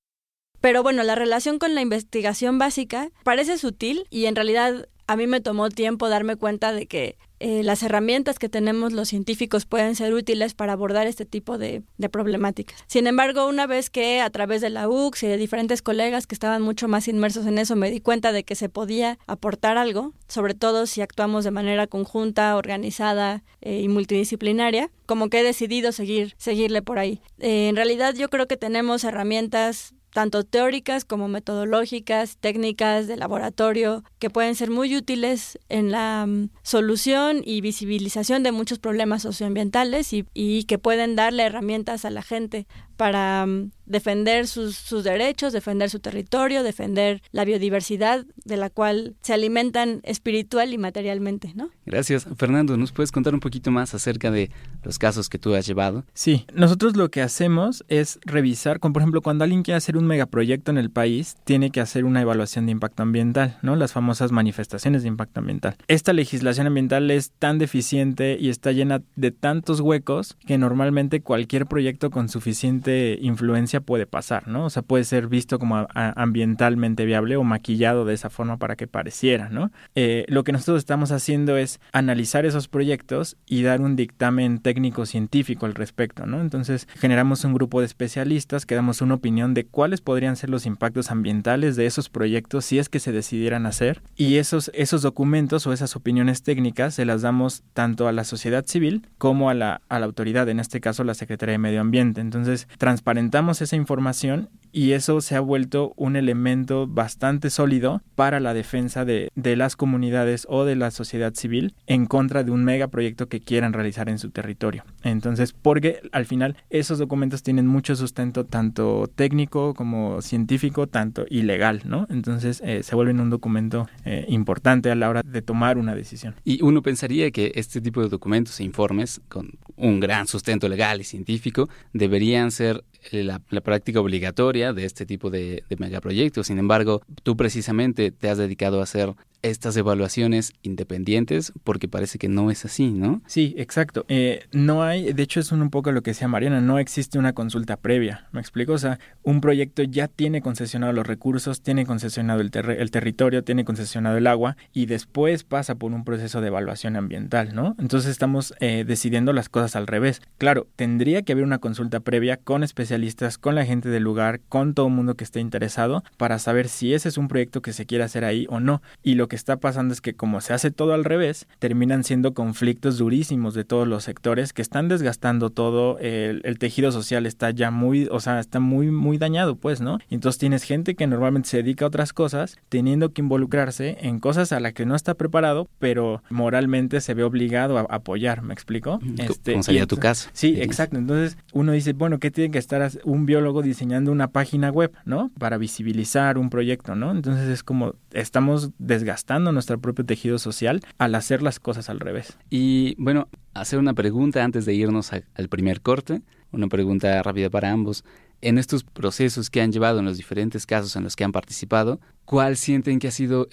Pero 0.63 0.85
bueno, 0.85 1.03
la 1.03 1.17
relación 1.17 1.59
con 1.59 1.75
la 1.75 1.81
investigación 1.81 2.57
básica 2.57 3.11
parece 3.25 3.59
sutil 3.59 4.07
y 4.11 4.27
en 4.27 4.37
realidad 4.37 4.89
a 5.07 5.17
mí 5.17 5.27
me 5.27 5.41
tomó 5.41 5.69
tiempo 5.69 6.09
darme 6.09 6.37
cuenta 6.37 6.73
de 6.73 6.87
que 6.87 7.17
eh, 7.45 7.65
las 7.65 7.83
herramientas 7.83 8.39
que 8.39 8.49
tenemos 8.49 8.93
los 8.93 9.09
científicos 9.09 9.67
pueden 9.67 9.97
ser 9.97 10.15
útiles 10.15 10.55
para 10.55 10.75
abordar 10.75 11.09
este 11.09 11.27
tipo 11.27 11.59
de, 11.59 11.83
problemáticas. 12.13 12.85
Sin 12.87 13.09
embargo, 13.09 13.49
una 13.49 13.67
vez 13.67 13.91
que 13.91 14.21
a 14.21 14.31
través 14.31 14.61
de 14.61 14.71
la 14.71 14.89
UX 14.89 15.25
y 15.25 15.27
de 15.27 15.37
diferentes 15.37 15.83
colegas 15.83 16.29
que 16.29 16.37
estaban 16.37 16.63
mucho 16.63 16.87
más 16.87 17.09
inmersos 17.09 17.47
en 17.47 17.59
eso, 17.59 17.75
me 17.75 17.91
di 17.91 18.01
cuenta 18.01 18.31
de 18.31 18.45
que 18.45 18.55
se 18.55 18.69
podía 18.69 19.19
aportar 19.27 19.77
algo, 19.77 20.13
sobre 20.29 20.55
todo 20.55 20.87
si 20.87 21.01
actuamos 21.01 21.43
de 21.43 21.51
manera 21.51 21.89
conjunta, 21.89 22.57
organizada 22.57 23.43
eh, 23.61 23.81
y 23.81 23.89
multidisciplinaria, 23.89 24.93
como 25.07 25.29
que 25.29 25.41
he 25.41 25.43
decidido 25.43 25.91
seguir, 25.91 26.35
seguirle 26.39 26.81
por 26.81 27.01
ahí. 27.01 27.23
Eh, 27.41 27.69
en 27.69 27.75
realidad 27.75 28.15
yo 28.15 28.31
creo 28.31 28.47
que 28.47 28.57
tenemos 28.57 29.03
herramientas 29.03 29.95
tanto 30.13 30.45
teóricas 30.45 31.05
como 31.05 31.29
metodológicas, 31.29 32.37
técnicas 32.39 33.07
de 33.07 33.17
laboratorio, 33.17 34.05
que 34.19 34.31
pueden 34.31 34.55
ser 34.55 34.71
muy 34.71 34.95
útiles 34.97 35.59
en 35.69 35.91
la 35.91 36.27
mm, 36.27 36.51
solución 36.63 37.43
y 37.45 37.61
visibilización 37.61 38.43
de 38.43 38.53
muchos 38.53 38.79
problemas 38.79 39.23
socioambientales 39.23 40.13
y, 40.13 40.27
y 40.35 40.65
que 40.65 40.79
pueden 40.79 41.17
darle 41.17 41.45
herramientas 41.45 42.05
a 42.05 42.11
la 42.11 42.23
gente 42.23 42.67
para 43.03 43.47
mm, 43.47 43.73
defender 43.85 44.47
sus, 44.47 44.77
sus, 44.77 45.03
derechos, 45.03 45.53
defender 45.53 45.91
su 45.91 45.99
territorio, 45.99 46.63
defender 46.63 47.21
la 47.33 47.45
biodiversidad 47.45 48.25
de 48.45 48.57
la 48.57 48.71
cual 48.71 49.17
se 49.23 49.35
alimentan 49.35 50.01
espiritual 50.05 50.73
y 50.73 50.79
materialmente, 50.79 51.51
¿no? 51.57 51.71
Gracias. 51.85 52.29
Fernando, 52.37 52.77
¿nos 52.77 52.93
puedes 52.93 53.11
contar 53.11 53.35
un 53.35 53.41
poquito 53.41 53.73
más 53.73 53.93
acerca 53.93 54.31
de 54.31 54.53
los 54.85 55.01
casos 55.01 55.29
que 55.29 55.41
tú 55.41 55.53
has 55.57 55.67
llevado? 55.67 56.05
Sí, 56.15 56.47
nosotros 56.55 56.97
lo 56.97 57.11
que 57.11 57.23
hacemos 57.23 57.85
es 57.89 58.21
revisar, 58.25 58.79
como 58.79 58.93
por 58.93 59.03
ejemplo, 59.03 59.21
cuando 59.21 59.43
alguien 59.43 59.65
quiere 59.65 59.79
hacer 59.79 59.97
un 59.97 60.07
megaproyecto 60.07 60.71
en 60.71 60.79
el 60.79 60.91
país, 60.91 61.37
tiene 61.43 61.71
que 61.71 61.81
hacer 61.81 62.05
una 62.05 62.23
evaluación 62.23 62.67
de 62.67 62.73
impacto 62.73 63.03
ambiental, 63.03 63.59
¿no? 63.63 63.75
Las 63.75 63.93
famosas 63.93 64.31
manifestaciones 64.31 65.03
de 65.03 65.09
impacto 65.09 65.41
ambiental. 65.41 65.75
Esta 65.89 66.13
legislación 66.13 66.69
ambiental 66.69 67.11
es 67.11 67.33
tan 67.33 67.59
deficiente 67.59 68.37
y 68.39 68.49
está 68.49 68.71
llena 68.71 69.03
de 69.17 69.33
tantos 69.33 69.81
huecos 69.81 70.37
que 70.47 70.57
normalmente 70.57 71.21
cualquier 71.21 71.67
proyecto 71.67 72.13
con 72.13 72.29
suficiente 72.29 72.92
influencia 73.21 73.81
puede 73.81 74.07
pasar, 74.07 74.49
¿no? 74.49 74.67
O 74.67 74.71
sea, 74.71 74.83
puede 74.83 75.05
ser 75.05 75.29
visto 75.29 75.59
como 75.59 75.87
ambientalmente 75.95 77.05
viable 77.05 77.37
o 77.37 77.45
maquillado 77.45 78.05
de 78.05 78.15
esa 78.15 78.31
forma 78.31 78.57
para 78.57 78.77
que 78.77 78.87
pareciera, 78.87 79.49
¿no? 79.49 79.71
Eh, 79.95 80.25
lo 80.29 80.45
que 80.45 80.53
nosotros 80.53 80.79
estamos 80.79 81.13
haciendo 81.13 81.57
es 81.57 81.81
analizar 81.93 82.47
esos 82.47 82.69
proyectos 82.69 83.37
y 83.47 83.63
dar 83.63 83.81
un 83.81 83.97
dictamen 83.97 84.59
técnico 84.59 85.07
científico 85.07 85.67
al 85.67 85.75
respecto, 85.75 86.27
¿no? 86.27 86.41
Entonces, 86.41 86.89
generamos 86.95 87.45
un 87.45 87.55
grupo 87.55 87.81
de 87.81 87.87
especialistas 87.87 88.67
que 88.67 88.75
damos 88.75 89.01
una 89.01 89.15
opinión 89.15 89.55
de 89.55 89.65
cuáles 89.65 90.01
podrían 90.01 90.37
ser 90.37 90.51
los 90.51 90.67
impactos 90.67 91.11
ambientales 91.11 91.77
de 91.77 91.87
esos 91.87 92.09
proyectos 92.09 92.65
si 92.65 92.79
es 92.79 92.89
que 92.89 93.01
se 93.01 93.13
decidieran 93.13 93.67
hacer 93.67 94.03
y 94.17 94.37
esos, 94.37 94.71
esos 94.75 95.03
documentos 95.03 95.67
o 95.67 95.73
esas 95.73 95.97
opiniones 95.97 96.43
técnicas 96.43 96.95
se 96.95 97.05
las 97.05 97.23
damos 97.23 97.63
tanto 97.73 98.09
a 98.09 98.13
la 98.13 98.25
sociedad 98.25 98.65
civil 98.67 99.07
como 99.19 99.51
a 99.51 99.55
la, 99.55 99.81
a 99.89 99.99
la 99.99 100.07
autoridad, 100.07 100.49
en 100.49 100.61
este 100.61 100.81
caso 100.81 101.05
la 101.05 101.15
Secretaría 101.15 101.53
de 101.53 101.59
Medio 101.59 101.81
Ambiente. 101.81 102.21
Entonces, 102.21 102.69
transparentamos 102.79 103.63
esa 103.63 103.77
información 103.77 104.49
y 104.73 104.93
eso 104.93 105.21
se 105.21 105.37
ha 105.37 105.41
vuelto 105.41 105.93
un 105.97 106.17
elemento 106.17 106.87
bastante 106.87 107.51
sólido 107.51 108.03
para 108.15 108.41
la 108.41 108.55
defensa 108.55 109.05
de, 109.05 109.31
de, 109.35 109.55
las 109.55 109.77
comunidades 109.77 110.47
o 110.49 110.65
de 110.65 110.77
la 110.77 110.91
sociedad 110.91 111.35
civil 111.35 111.75
en 111.87 112.07
contra 112.07 112.43
de 112.43 112.51
un 112.51 112.65
megaproyecto 112.65 113.29
que 113.29 113.41
quieran 113.41 113.75
realizar 113.75 114.09
en 114.09 114.19
su 114.19 114.31
territorio. 114.31 114.85
Entonces, 115.03 115.53
porque 115.53 116.01
al 116.13 116.25
final 116.25 116.57
esos 116.71 116.99
documentos 116.99 117.43
tienen 117.43 117.67
mucho 117.67 117.95
sustento 117.97 118.47
tanto 118.47 119.11
técnico 119.15 119.75
como 119.75 120.23
científico, 120.23 120.87
tanto 120.87 121.27
ilegal, 121.29 121.83
¿no? 121.85 122.07
Entonces 122.09 122.63
eh, 122.65 122.83
se 122.83 122.95
vuelven 122.95 123.21
un 123.21 123.29
documento 123.31 123.89
eh, 124.05 124.25
importante 124.29 124.91
a 124.91 124.95
la 124.95 125.11
hora 125.11 125.23
de 125.23 125.43
tomar 125.43 125.77
una 125.77 125.95
decisión. 125.95 126.35
Y 126.45 126.63
uno 126.63 126.83
pensaría 126.83 127.31
que 127.31 127.53
este 127.57 127.81
tipo 127.81 128.01
de 128.03 128.09
documentos 128.09 128.59
e 128.61 128.65
informes 128.65 129.21
con 129.29 129.51
un 129.77 130.01
gran 130.01 130.27
sustento 130.27 130.69
legal 130.69 131.01
y 131.01 131.05
científico 131.05 131.69
deberían 131.93 132.51
ser 132.51 132.85
la, 133.11 133.39
práctica 133.39 134.01
obligatoria 134.01 134.73
de 134.73 134.85
este 134.85 135.07
tipo 135.07 135.31
de, 135.31 135.65
megaproyectos. 135.79 136.47
Sin 136.47 136.59
embargo, 136.59 137.03
tú 137.23 137.37
precisamente 137.37 138.11
te 138.11 138.29
has 138.29 138.39
dedicado 138.39 138.81
a 138.81 138.85
hacer 138.85 139.15
estas 139.43 139.77
evaluaciones 139.77 140.53
independientes, 140.63 141.53
porque 141.65 141.89
parece 141.89 142.19
que 142.19 142.29
no 142.29 142.51
es 142.53 142.65
así, 142.65 142.93
¿no? 142.93 143.23
Sí, 143.27 143.55
exacto. 143.59 144.05
Eh, 144.09 144.45
no 144.53 144.85
hay, 144.85 145.13
de 145.13 145.23
hecho 145.23 145.41
es 145.41 145.51
un, 145.51 145.69
poco 145.69 145.91
lo 145.91 146.03
que 146.03 146.13
decía 146.13 146.29
Mariana, 146.29 146.61
no 146.61 146.79
existe 146.79 147.19
una 147.19 147.33
consulta 147.33 147.77
previa, 147.77 148.29
¿me 148.31 148.41
explico? 148.41 148.75
O 148.75 148.79
sea, 148.79 149.01
un 149.25 149.41
proyecto 149.41 149.83
ya 149.83 150.07
tiene 150.07 150.43
concesionado 150.43 150.93
los 150.93 151.07
recursos, 151.07 151.61
tiene 151.61 151.85
concesionado 151.87 152.41
el, 152.41 152.53
el 152.55 152.91
territorio, 152.93 153.43
tiene 153.43 153.65
concesionado 153.65 154.17
el 154.17 154.29
agua 154.29 154.57
y 154.73 154.87
después 154.87 155.43
pasa 155.43 155.75
por 155.75 155.93
un 155.93 156.05
proceso 156.05 156.41
de 156.41 156.47
evaluación 156.49 156.97
ambiental, 156.97 157.55
¿no? 157.55 157.75
Entonces 157.79 158.11
estamos 158.11 158.55
eh, 158.61 158.85
decidiendo 158.87 159.33
las 159.33 159.49
cosas 159.49 159.77
al 159.77 159.87
revés. 159.87 160.23
Claro, 160.39 160.69
tendría 160.77 161.23
que 161.23 161.33
haber 161.33 161.45
una 161.45 161.59
consulta 161.59 162.01
previa 162.01 162.37
con 162.37 162.63
especialistas, 162.63 162.92
con 163.41 163.55
la 163.55 163.65
gente 163.65 163.89
del 163.89 164.03
lugar, 164.03 164.41
con 164.49 164.75
todo 164.75 164.87
el 164.87 164.93
mundo 164.93 165.15
que 165.15 165.25
esté 165.25 165.41
interesado 165.41 166.03
para 166.17 166.39
saber 166.39 166.69
si 166.69 166.95
ese 166.95 167.09
es 167.09 167.19
un 167.19 167.29
proyecto 167.29 167.63
que 167.63 167.73
se 167.73 167.87
quiere 167.87 168.05
hacer 168.05 168.25
ahí 168.25 168.47
o 168.49 168.61
no. 168.61 168.83
Y 169.03 169.15
lo 169.15 169.29
que 169.29 169.37
está 169.37 169.57
pasando 169.57 169.95
es 169.95 170.01
que 170.01 170.15
como 170.15 170.41
se 170.41 170.53
hace 170.53 170.71
todo 170.71 170.93
al 170.93 171.05
revés, 171.05 171.47
terminan 171.59 172.05
siendo 172.05 172.35
conflictos 172.35 172.99
durísimos 172.99 173.55
de 173.55 173.65
todos 173.65 173.89
los 173.89 174.05
sectores 174.05 174.53
que 174.53 174.63
están 174.63 174.89
desgastando 174.89 175.51
todo, 175.51 175.99
el, 175.99 176.59
tejido 176.59 176.93
social 176.93 177.27
está 177.27 177.51
ya 177.51 177.71
muy, 177.71 178.09
o 178.11 178.21
sea, 178.21 178.39
está 178.39 178.61
muy, 178.61 178.91
muy 178.91 179.19
dañado, 179.19 179.57
pues, 179.57 179.81
¿no? 179.81 179.99
Entonces 180.11 180.39
tienes 180.39 180.63
gente 180.63 180.95
que 180.95 181.07
normalmente 181.07 181.49
se 181.49 181.57
dedica 181.59 181.85
a 181.85 181.89
otras 181.89 182.13
cosas, 182.13 182.57
teniendo 182.69 183.13
que 183.13 183.23
involucrarse 183.23 183.97
en 184.01 184.21
cosas 184.21 184.53
a 184.53 184.61
las 184.61 184.75
que 184.75 184.87
no 184.87 184.95
está 184.95 185.15
preparado, 185.15 185.69
pero 185.79 186.23
moralmente 186.31 187.01
se 187.01 187.15
ve 187.15 187.25
obligado 187.25 187.79
a 187.79 187.83
apoyar, 187.83 188.43
¿me 188.43 188.55
explico? 188.55 189.01
Este, 189.19 189.53
como 189.53 189.63
sería 189.63 189.87
tu 189.87 189.97
caso. 189.97 190.29
Sí, 190.33 190.61
exacto. 190.61 190.99
Entonces 190.99 191.37
uno 191.53 191.73
dice, 191.73 191.95
bueno, 191.95 192.19
¿qué 192.19 192.31
tiene 192.31 192.51
que 192.51 192.59
estar 192.59 192.82
un 193.05 193.27
biólogo 193.27 193.63
diseñando 193.63 194.13
una 194.13 194.29
página 194.29 194.71
web, 194.71 194.93
¿no? 195.05 195.31
Para 195.39 195.59
visibilizar 195.59 196.39
un 196.39 196.51
proyecto, 196.51 196.95
¿no? 196.95 197.11
Entonces 197.11 197.49
es 197.49 197.63
como 197.63 197.95
estamos 198.13 198.71
desgastando 198.79 199.53
nuestro 199.53 199.81
propio 199.81 200.05
tejido 200.05 200.39
social 200.39 200.81
al 200.99 201.15
hacer 201.15 201.43
las 201.43 201.61
cosas 201.61 201.89
al 201.89 202.01
revés. 202.01 202.39
Y 202.51 202.95
bueno, 202.99 203.29
hacer 203.55 203.79
una 203.79 203.95
pregunta 203.95 204.45
antes 204.45 204.65
de 204.65 204.75
irnos 204.75 205.13
al 205.13 205.49
primer 205.49 205.81
corte, 205.81 206.23
una 206.53 206.69
pregunta 206.69 207.23
rápida 207.23 207.51
para 207.51 207.71
ambos. 207.71 208.05
En 208.41 208.59
estos 208.59 208.83
procesos 208.83 209.51
que 209.51 209.61
han 209.61 209.71
llevado 209.71 210.01
en 210.01 210.05
los 210.05 210.17
diferentes 210.17 210.67
casos 210.67 210.97
en 210.97 211.05
los 211.05 211.15
que 211.15 211.23
han 211.23 211.33
participado, 211.33 212.01
¿cuál 212.25 212.57
sienten 212.57 212.99
que 212.99 213.09
ha 213.09 213.13
sido 213.13 213.47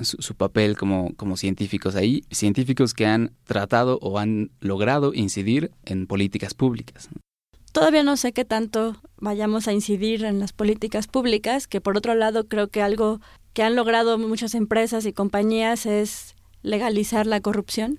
su, 0.00 0.34
papel 0.34 0.76
como 0.76 1.36
científicos 1.36 1.94
ahí? 1.94 2.24
Científicos 2.30 2.92
que 2.92 3.06
han 3.06 3.32
tratado 3.44 3.98
o 4.02 4.18
han 4.18 4.50
logrado 4.60 5.14
incidir 5.14 5.70
en 5.84 6.06
políticas 6.06 6.54
públicas. 6.54 7.08
Todavía 7.72 8.02
no 8.02 8.16
sé 8.16 8.32
qué 8.32 8.44
tanto 8.44 8.96
vayamos 9.16 9.66
a 9.66 9.72
incidir 9.72 10.24
en 10.24 10.38
las 10.40 10.52
políticas 10.52 11.06
públicas, 11.06 11.66
que 11.66 11.80
por 11.80 11.96
otro 11.96 12.14
lado 12.14 12.46
creo 12.46 12.68
que 12.68 12.82
algo 12.82 13.20
que 13.54 13.62
han 13.62 13.76
logrado 13.76 14.18
muchas 14.18 14.54
empresas 14.54 15.06
y 15.06 15.12
compañías 15.12 15.86
es 15.86 16.34
legalizar 16.62 17.26
la 17.26 17.40
corrupción. 17.40 17.98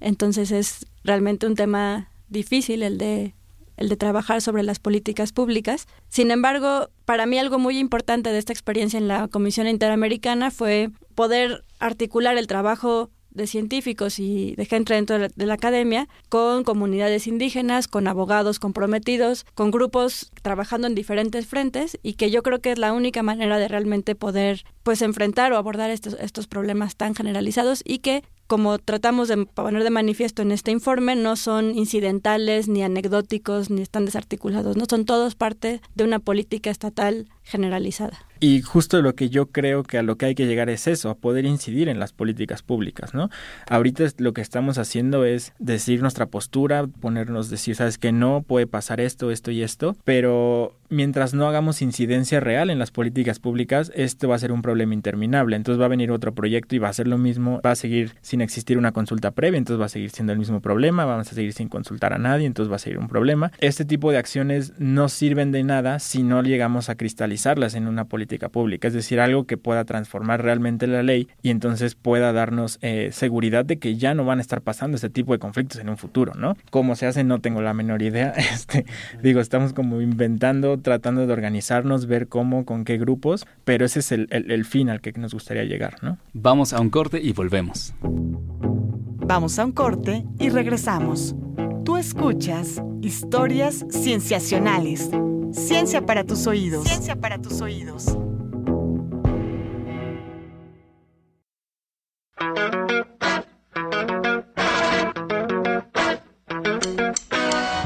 Entonces 0.00 0.50
es 0.52 0.86
realmente 1.04 1.46
un 1.46 1.54
tema 1.54 2.10
difícil 2.28 2.82
el 2.82 2.98
de 2.98 3.34
el 3.78 3.88
de 3.88 3.96
trabajar 3.96 4.42
sobre 4.42 4.64
las 4.64 4.80
políticas 4.80 5.32
públicas. 5.32 5.86
Sin 6.08 6.32
embargo, 6.32 6.90
para 7.04 7.26
mí 7.26 7.38
algo 7.38 7.60
muy 7.60 7.78
importante 7.78 8.32
de 8.32 8.38
esta 8.38 8.52
experiencia 8.52 8.98
en 8.98 9.06
la 9.06 9.28
Comisión 9.28 9.68
Interamericana 9.68 10.50
fue 10.50 10.90
poder 11.14 11.64
articular 11.78 12.36
el 12.36 12.48
trabajo 12.48 13.08
de 13.38 13.46
científicos 13.46 14.18
y 14.18 14.54
de 14.56 14.66
gente 14.66 14.92
dentro 14.92 15.18
de 15.18 15.46
la 15.46 15.54
academia 15.54 16.08
con 16.28 16.64
comunidades 16.64 17.26
indígenas, 17.26 17.88
con 17.88 18.06
abogados 18.06 18.58
comprometidos, 18.58 19.46
con 19.54 19.70
grupos 19.70 20.30
trabajando 20.42 20.86
en 20.86 20.94
diferentes 20.94 21.46
frentes 21.46 21.98
y 22.02 22.14
que 22.14 22.30
yo 22.30 22.42
creo 22.42 22.60
que 22.60 22.72
es 22.72 22.78
la 22.78 22.92
única 22.92 23.22
manera 23.22 23.56
de 23.58 23.68
realmente 23.68 24.14
poder 24.14 24.64
pues 24.82 25.00
enfrentar 25.00 25.52
o 25.52 25.56
abordar 25.56 25.90
estos, 25.90 26.14
estos 26.20 26.46
problemas 26.46 26.96
tan 26.96 27.14
generalizados 27.14 27.82
y 27.84 27.98
que 27.98 28.22
como 28.48 28.78
tratamos 28.78 29.28
de 29.28 29.44
poner 29.44 29.84
de 29.84 29.90
manifiesto 29.90 30.40
en 30.40 30.52
este 30.52 30.70
informe, 30.70 31.14
no 31.14 31.36
son 31.36 31.76
incidentales, 31.76 32.66
ni 32.66 32.82
anecdóticos, 32.82 33.68
ni 33.68 33.82
están 33.82 34.06
desarticulados, 34.06 34.76
no 34.76 34.86
son 34.88 35.04
todos 35.04 35.34
parte 35.34 35.82
de 35.94 36.04
una 36.04 36.18
política 36.18 36.70
estatal 36.70 37.28
generalizada. 37.48 38.18
Y 38.40 38.62
justo 38.62 39.02
lo 39.02 39.14
que 39.14 39.30
yo 39.30 39.46
creo 39.46 39.82
que 39.82 39.98
a 39.98 40.02
lo 40.02 40.16
que 40.16 40.26
hay 40.26 40.34
que 40.34 40.46
llegar 40.46 40.70
es 40.70 40.86
eso, 40.86 41.10
a 41.10 41.16
poder 41.16 41.44
incidir 41.44 41.88
en 41.88 41.98
las 41.98 42.12
políticas 42.12 42.62
públicas, 42.62 43.14
¿no? 43.14 43.30
Ahorita 43.68 44.04
lo 44.18 44.32
que 44.32 44.42
estamos 44.42 44.78
haciendo 44.78 45.24
es 45.24 45.52
decir 45.58 46.02
nuestra 46.02 46.26
postura, 46.26 46.86
ponernos, 46.86 47.50
decir, 47.50 47.74
sabes 47.74 47.98
que 47.98 48.12
no 48.12 48.42
puede 48.42 48.66
pasar 48.66 49.00
esto, 49.00 49.32
esto 49.32 49.50
y 49.50 49.62
esto, 49.62 49.96
pero 50.04 50.76
mientras 50.88 51.34
no 51.34 51.46
hagamos 51.48 51.82
incidencia 51.82 52.40
real 52.40 52.70
en 52.70 52.78
las 52.78 52.90
políticas 52.90 53.40
públicas, 53.40 53.92
esto 53.94 54.28
va 54.28 54.36
a 54.36 54.38
ser 54.38 54.52
un 54.52 54.62
problema 54.62 54.94
interminable. 54.94 55.56
Entonces 55.56 55.80
va 55.80 55.86
a 55.86 55.88
venir 55.88 56.10
otro 56.10 56.32
proyecto 56.32 56.76
y 56.76 56.78
va 56.78 56.88
a 56.88 56.92
ser 56.92 57.08
lo 57.08 57.18
mismo, 57.18 57.60
va 57.64 57.72
a 57.72 57.76
seguir 57.76 58.14
sin 58.22 58.40
existir 58.40 58.78
una 58.78 58.92
consulta 58.92 59.32
previa, 59.32 59.58
entonces 59.58 59.80
va 59.80 59.86
a 59.86 59.90
seguir 59.90 60.10
siendo 60.10 60.32
el 60.32 60.38
mismo 60.38 60.60
problema, 60.60 61.04
vamos 61.04 61.30
a 61.30 61.34
seguir 61.34 61.52
sin 61.52 61.68
consultar 61.68 62.12
a 62.12 62.18
nadie, 62.18 62.46
entonces 62.46 62.70
va 62.70 62.76
a 62.76 62.80
seguir 62.80 62.98
un 62.98 63.08
problema. 63.08 63.52
Este 63.58 63.84
tipo 63.84 64.10
de 64.12 64.18
acciones 64.18 64.72
no 64.78 65.08
sirven 65.08 65.52
de 65.52 65.64
nada 65.64 65.98
si 65.98 66.22
no 66.22 66.42
llegamos 66.42 66.88
a 66.88 66.94
cristalizarlas 67.38 67.74
en 67.74 67.86
una 67.86 68.04
política 68.06 68.48
pública, 68.48 68.88
es 68.88 68.94
decir, 68.94 69.20
algo 69.20 69.44
que 69.44 69.56
pueda 69.56 69.84
transformar 69.84 70.42
realmente 70.42 70.86
la 70.86 71.02
ley 71.02 71.28
y 71.42 71.50
entonces 71.50 71.94
pueda 71.94 72.32
darnos 72.32 72.78
eh, 72.82 73.10
seguridad 73.12 73.64
de 73.64 73.78
que 73.78 73.96
ya 73.96 74.14
no 74.14 74.24
van 74.24 74.38
a 74.38 74.42
estar 74.42 74.60
pasando 74.60 74.96
este 74.96 75.08
tipo 75.08 75.32
de 75.32 75.38
conflictos 75.38 75.80
en 75.80 75.88
un 75.88 75.96
futuro, 75.96 76.34
¿no? 76.34 76.56
Cómo 76.70 76.96
se 76.96 77.06
hace 77.06 77.22
no 77.24 77.40
tengo 77.40 77.62
la 77.62 77.74
menor 77.74 78.02
idea, 78.02 78.30
este, 78.52 78.86
digo, 79.22 79.40
estamos 79.40 79.72
como 79.72 80.00
inventando 80.00 80.78
tratando 80.78 81.26
de 81.26 81.32
organizarnos, 81.32 82.06
ver 82.06 82.28
cómo, 82.28 82.64
con 82.64 82.84
qué 82.84 82.98
grupos, 82.98 83.46
pero 83.64 83.84
ese 83.84 84.00
es 84.00 84.12
el, 84.12 84.64
fin 84.64 84.90
al 84.90 85.00
que 85.00 85.12
nos 85.12 85.32
gustaría 85.32 85.64
llegar, 85.64 85.96
¿no? 86.02 86.18
Vamos 86.32 86.72
a 86.72 86.80
un 86.80 86.90
corte 86.90 87.20
y 87.22 87.32
volvemos. 87.32 87.94
Vamos 88.00 89.58
a 89.58 89.64
un 89.64 89.72
corte 89.72 90.24
y 90.38 90.48
regresamos. 90.48 91.36
Tú 91.84 91.96
escuchas 91.96 92.82
historias 93.00 93.86
cienciacionales. 93.90 95.10
Ciencia 95.52 96.04
para 96.04 96.24
tus 96.24 96.46
oídos. 96.46 96.84
Ciencia 96.86 97.16
para 97.16 97.38
tus 97.38 97.60
oídos. 97.60 98.16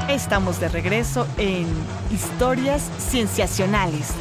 Estamos 0.09 0.61
de 0.61 0.69
regreso 0.69 1.27
en 1.37 1.67
Historias 2.11 2.91
Cienciacionales. 2.99 4.13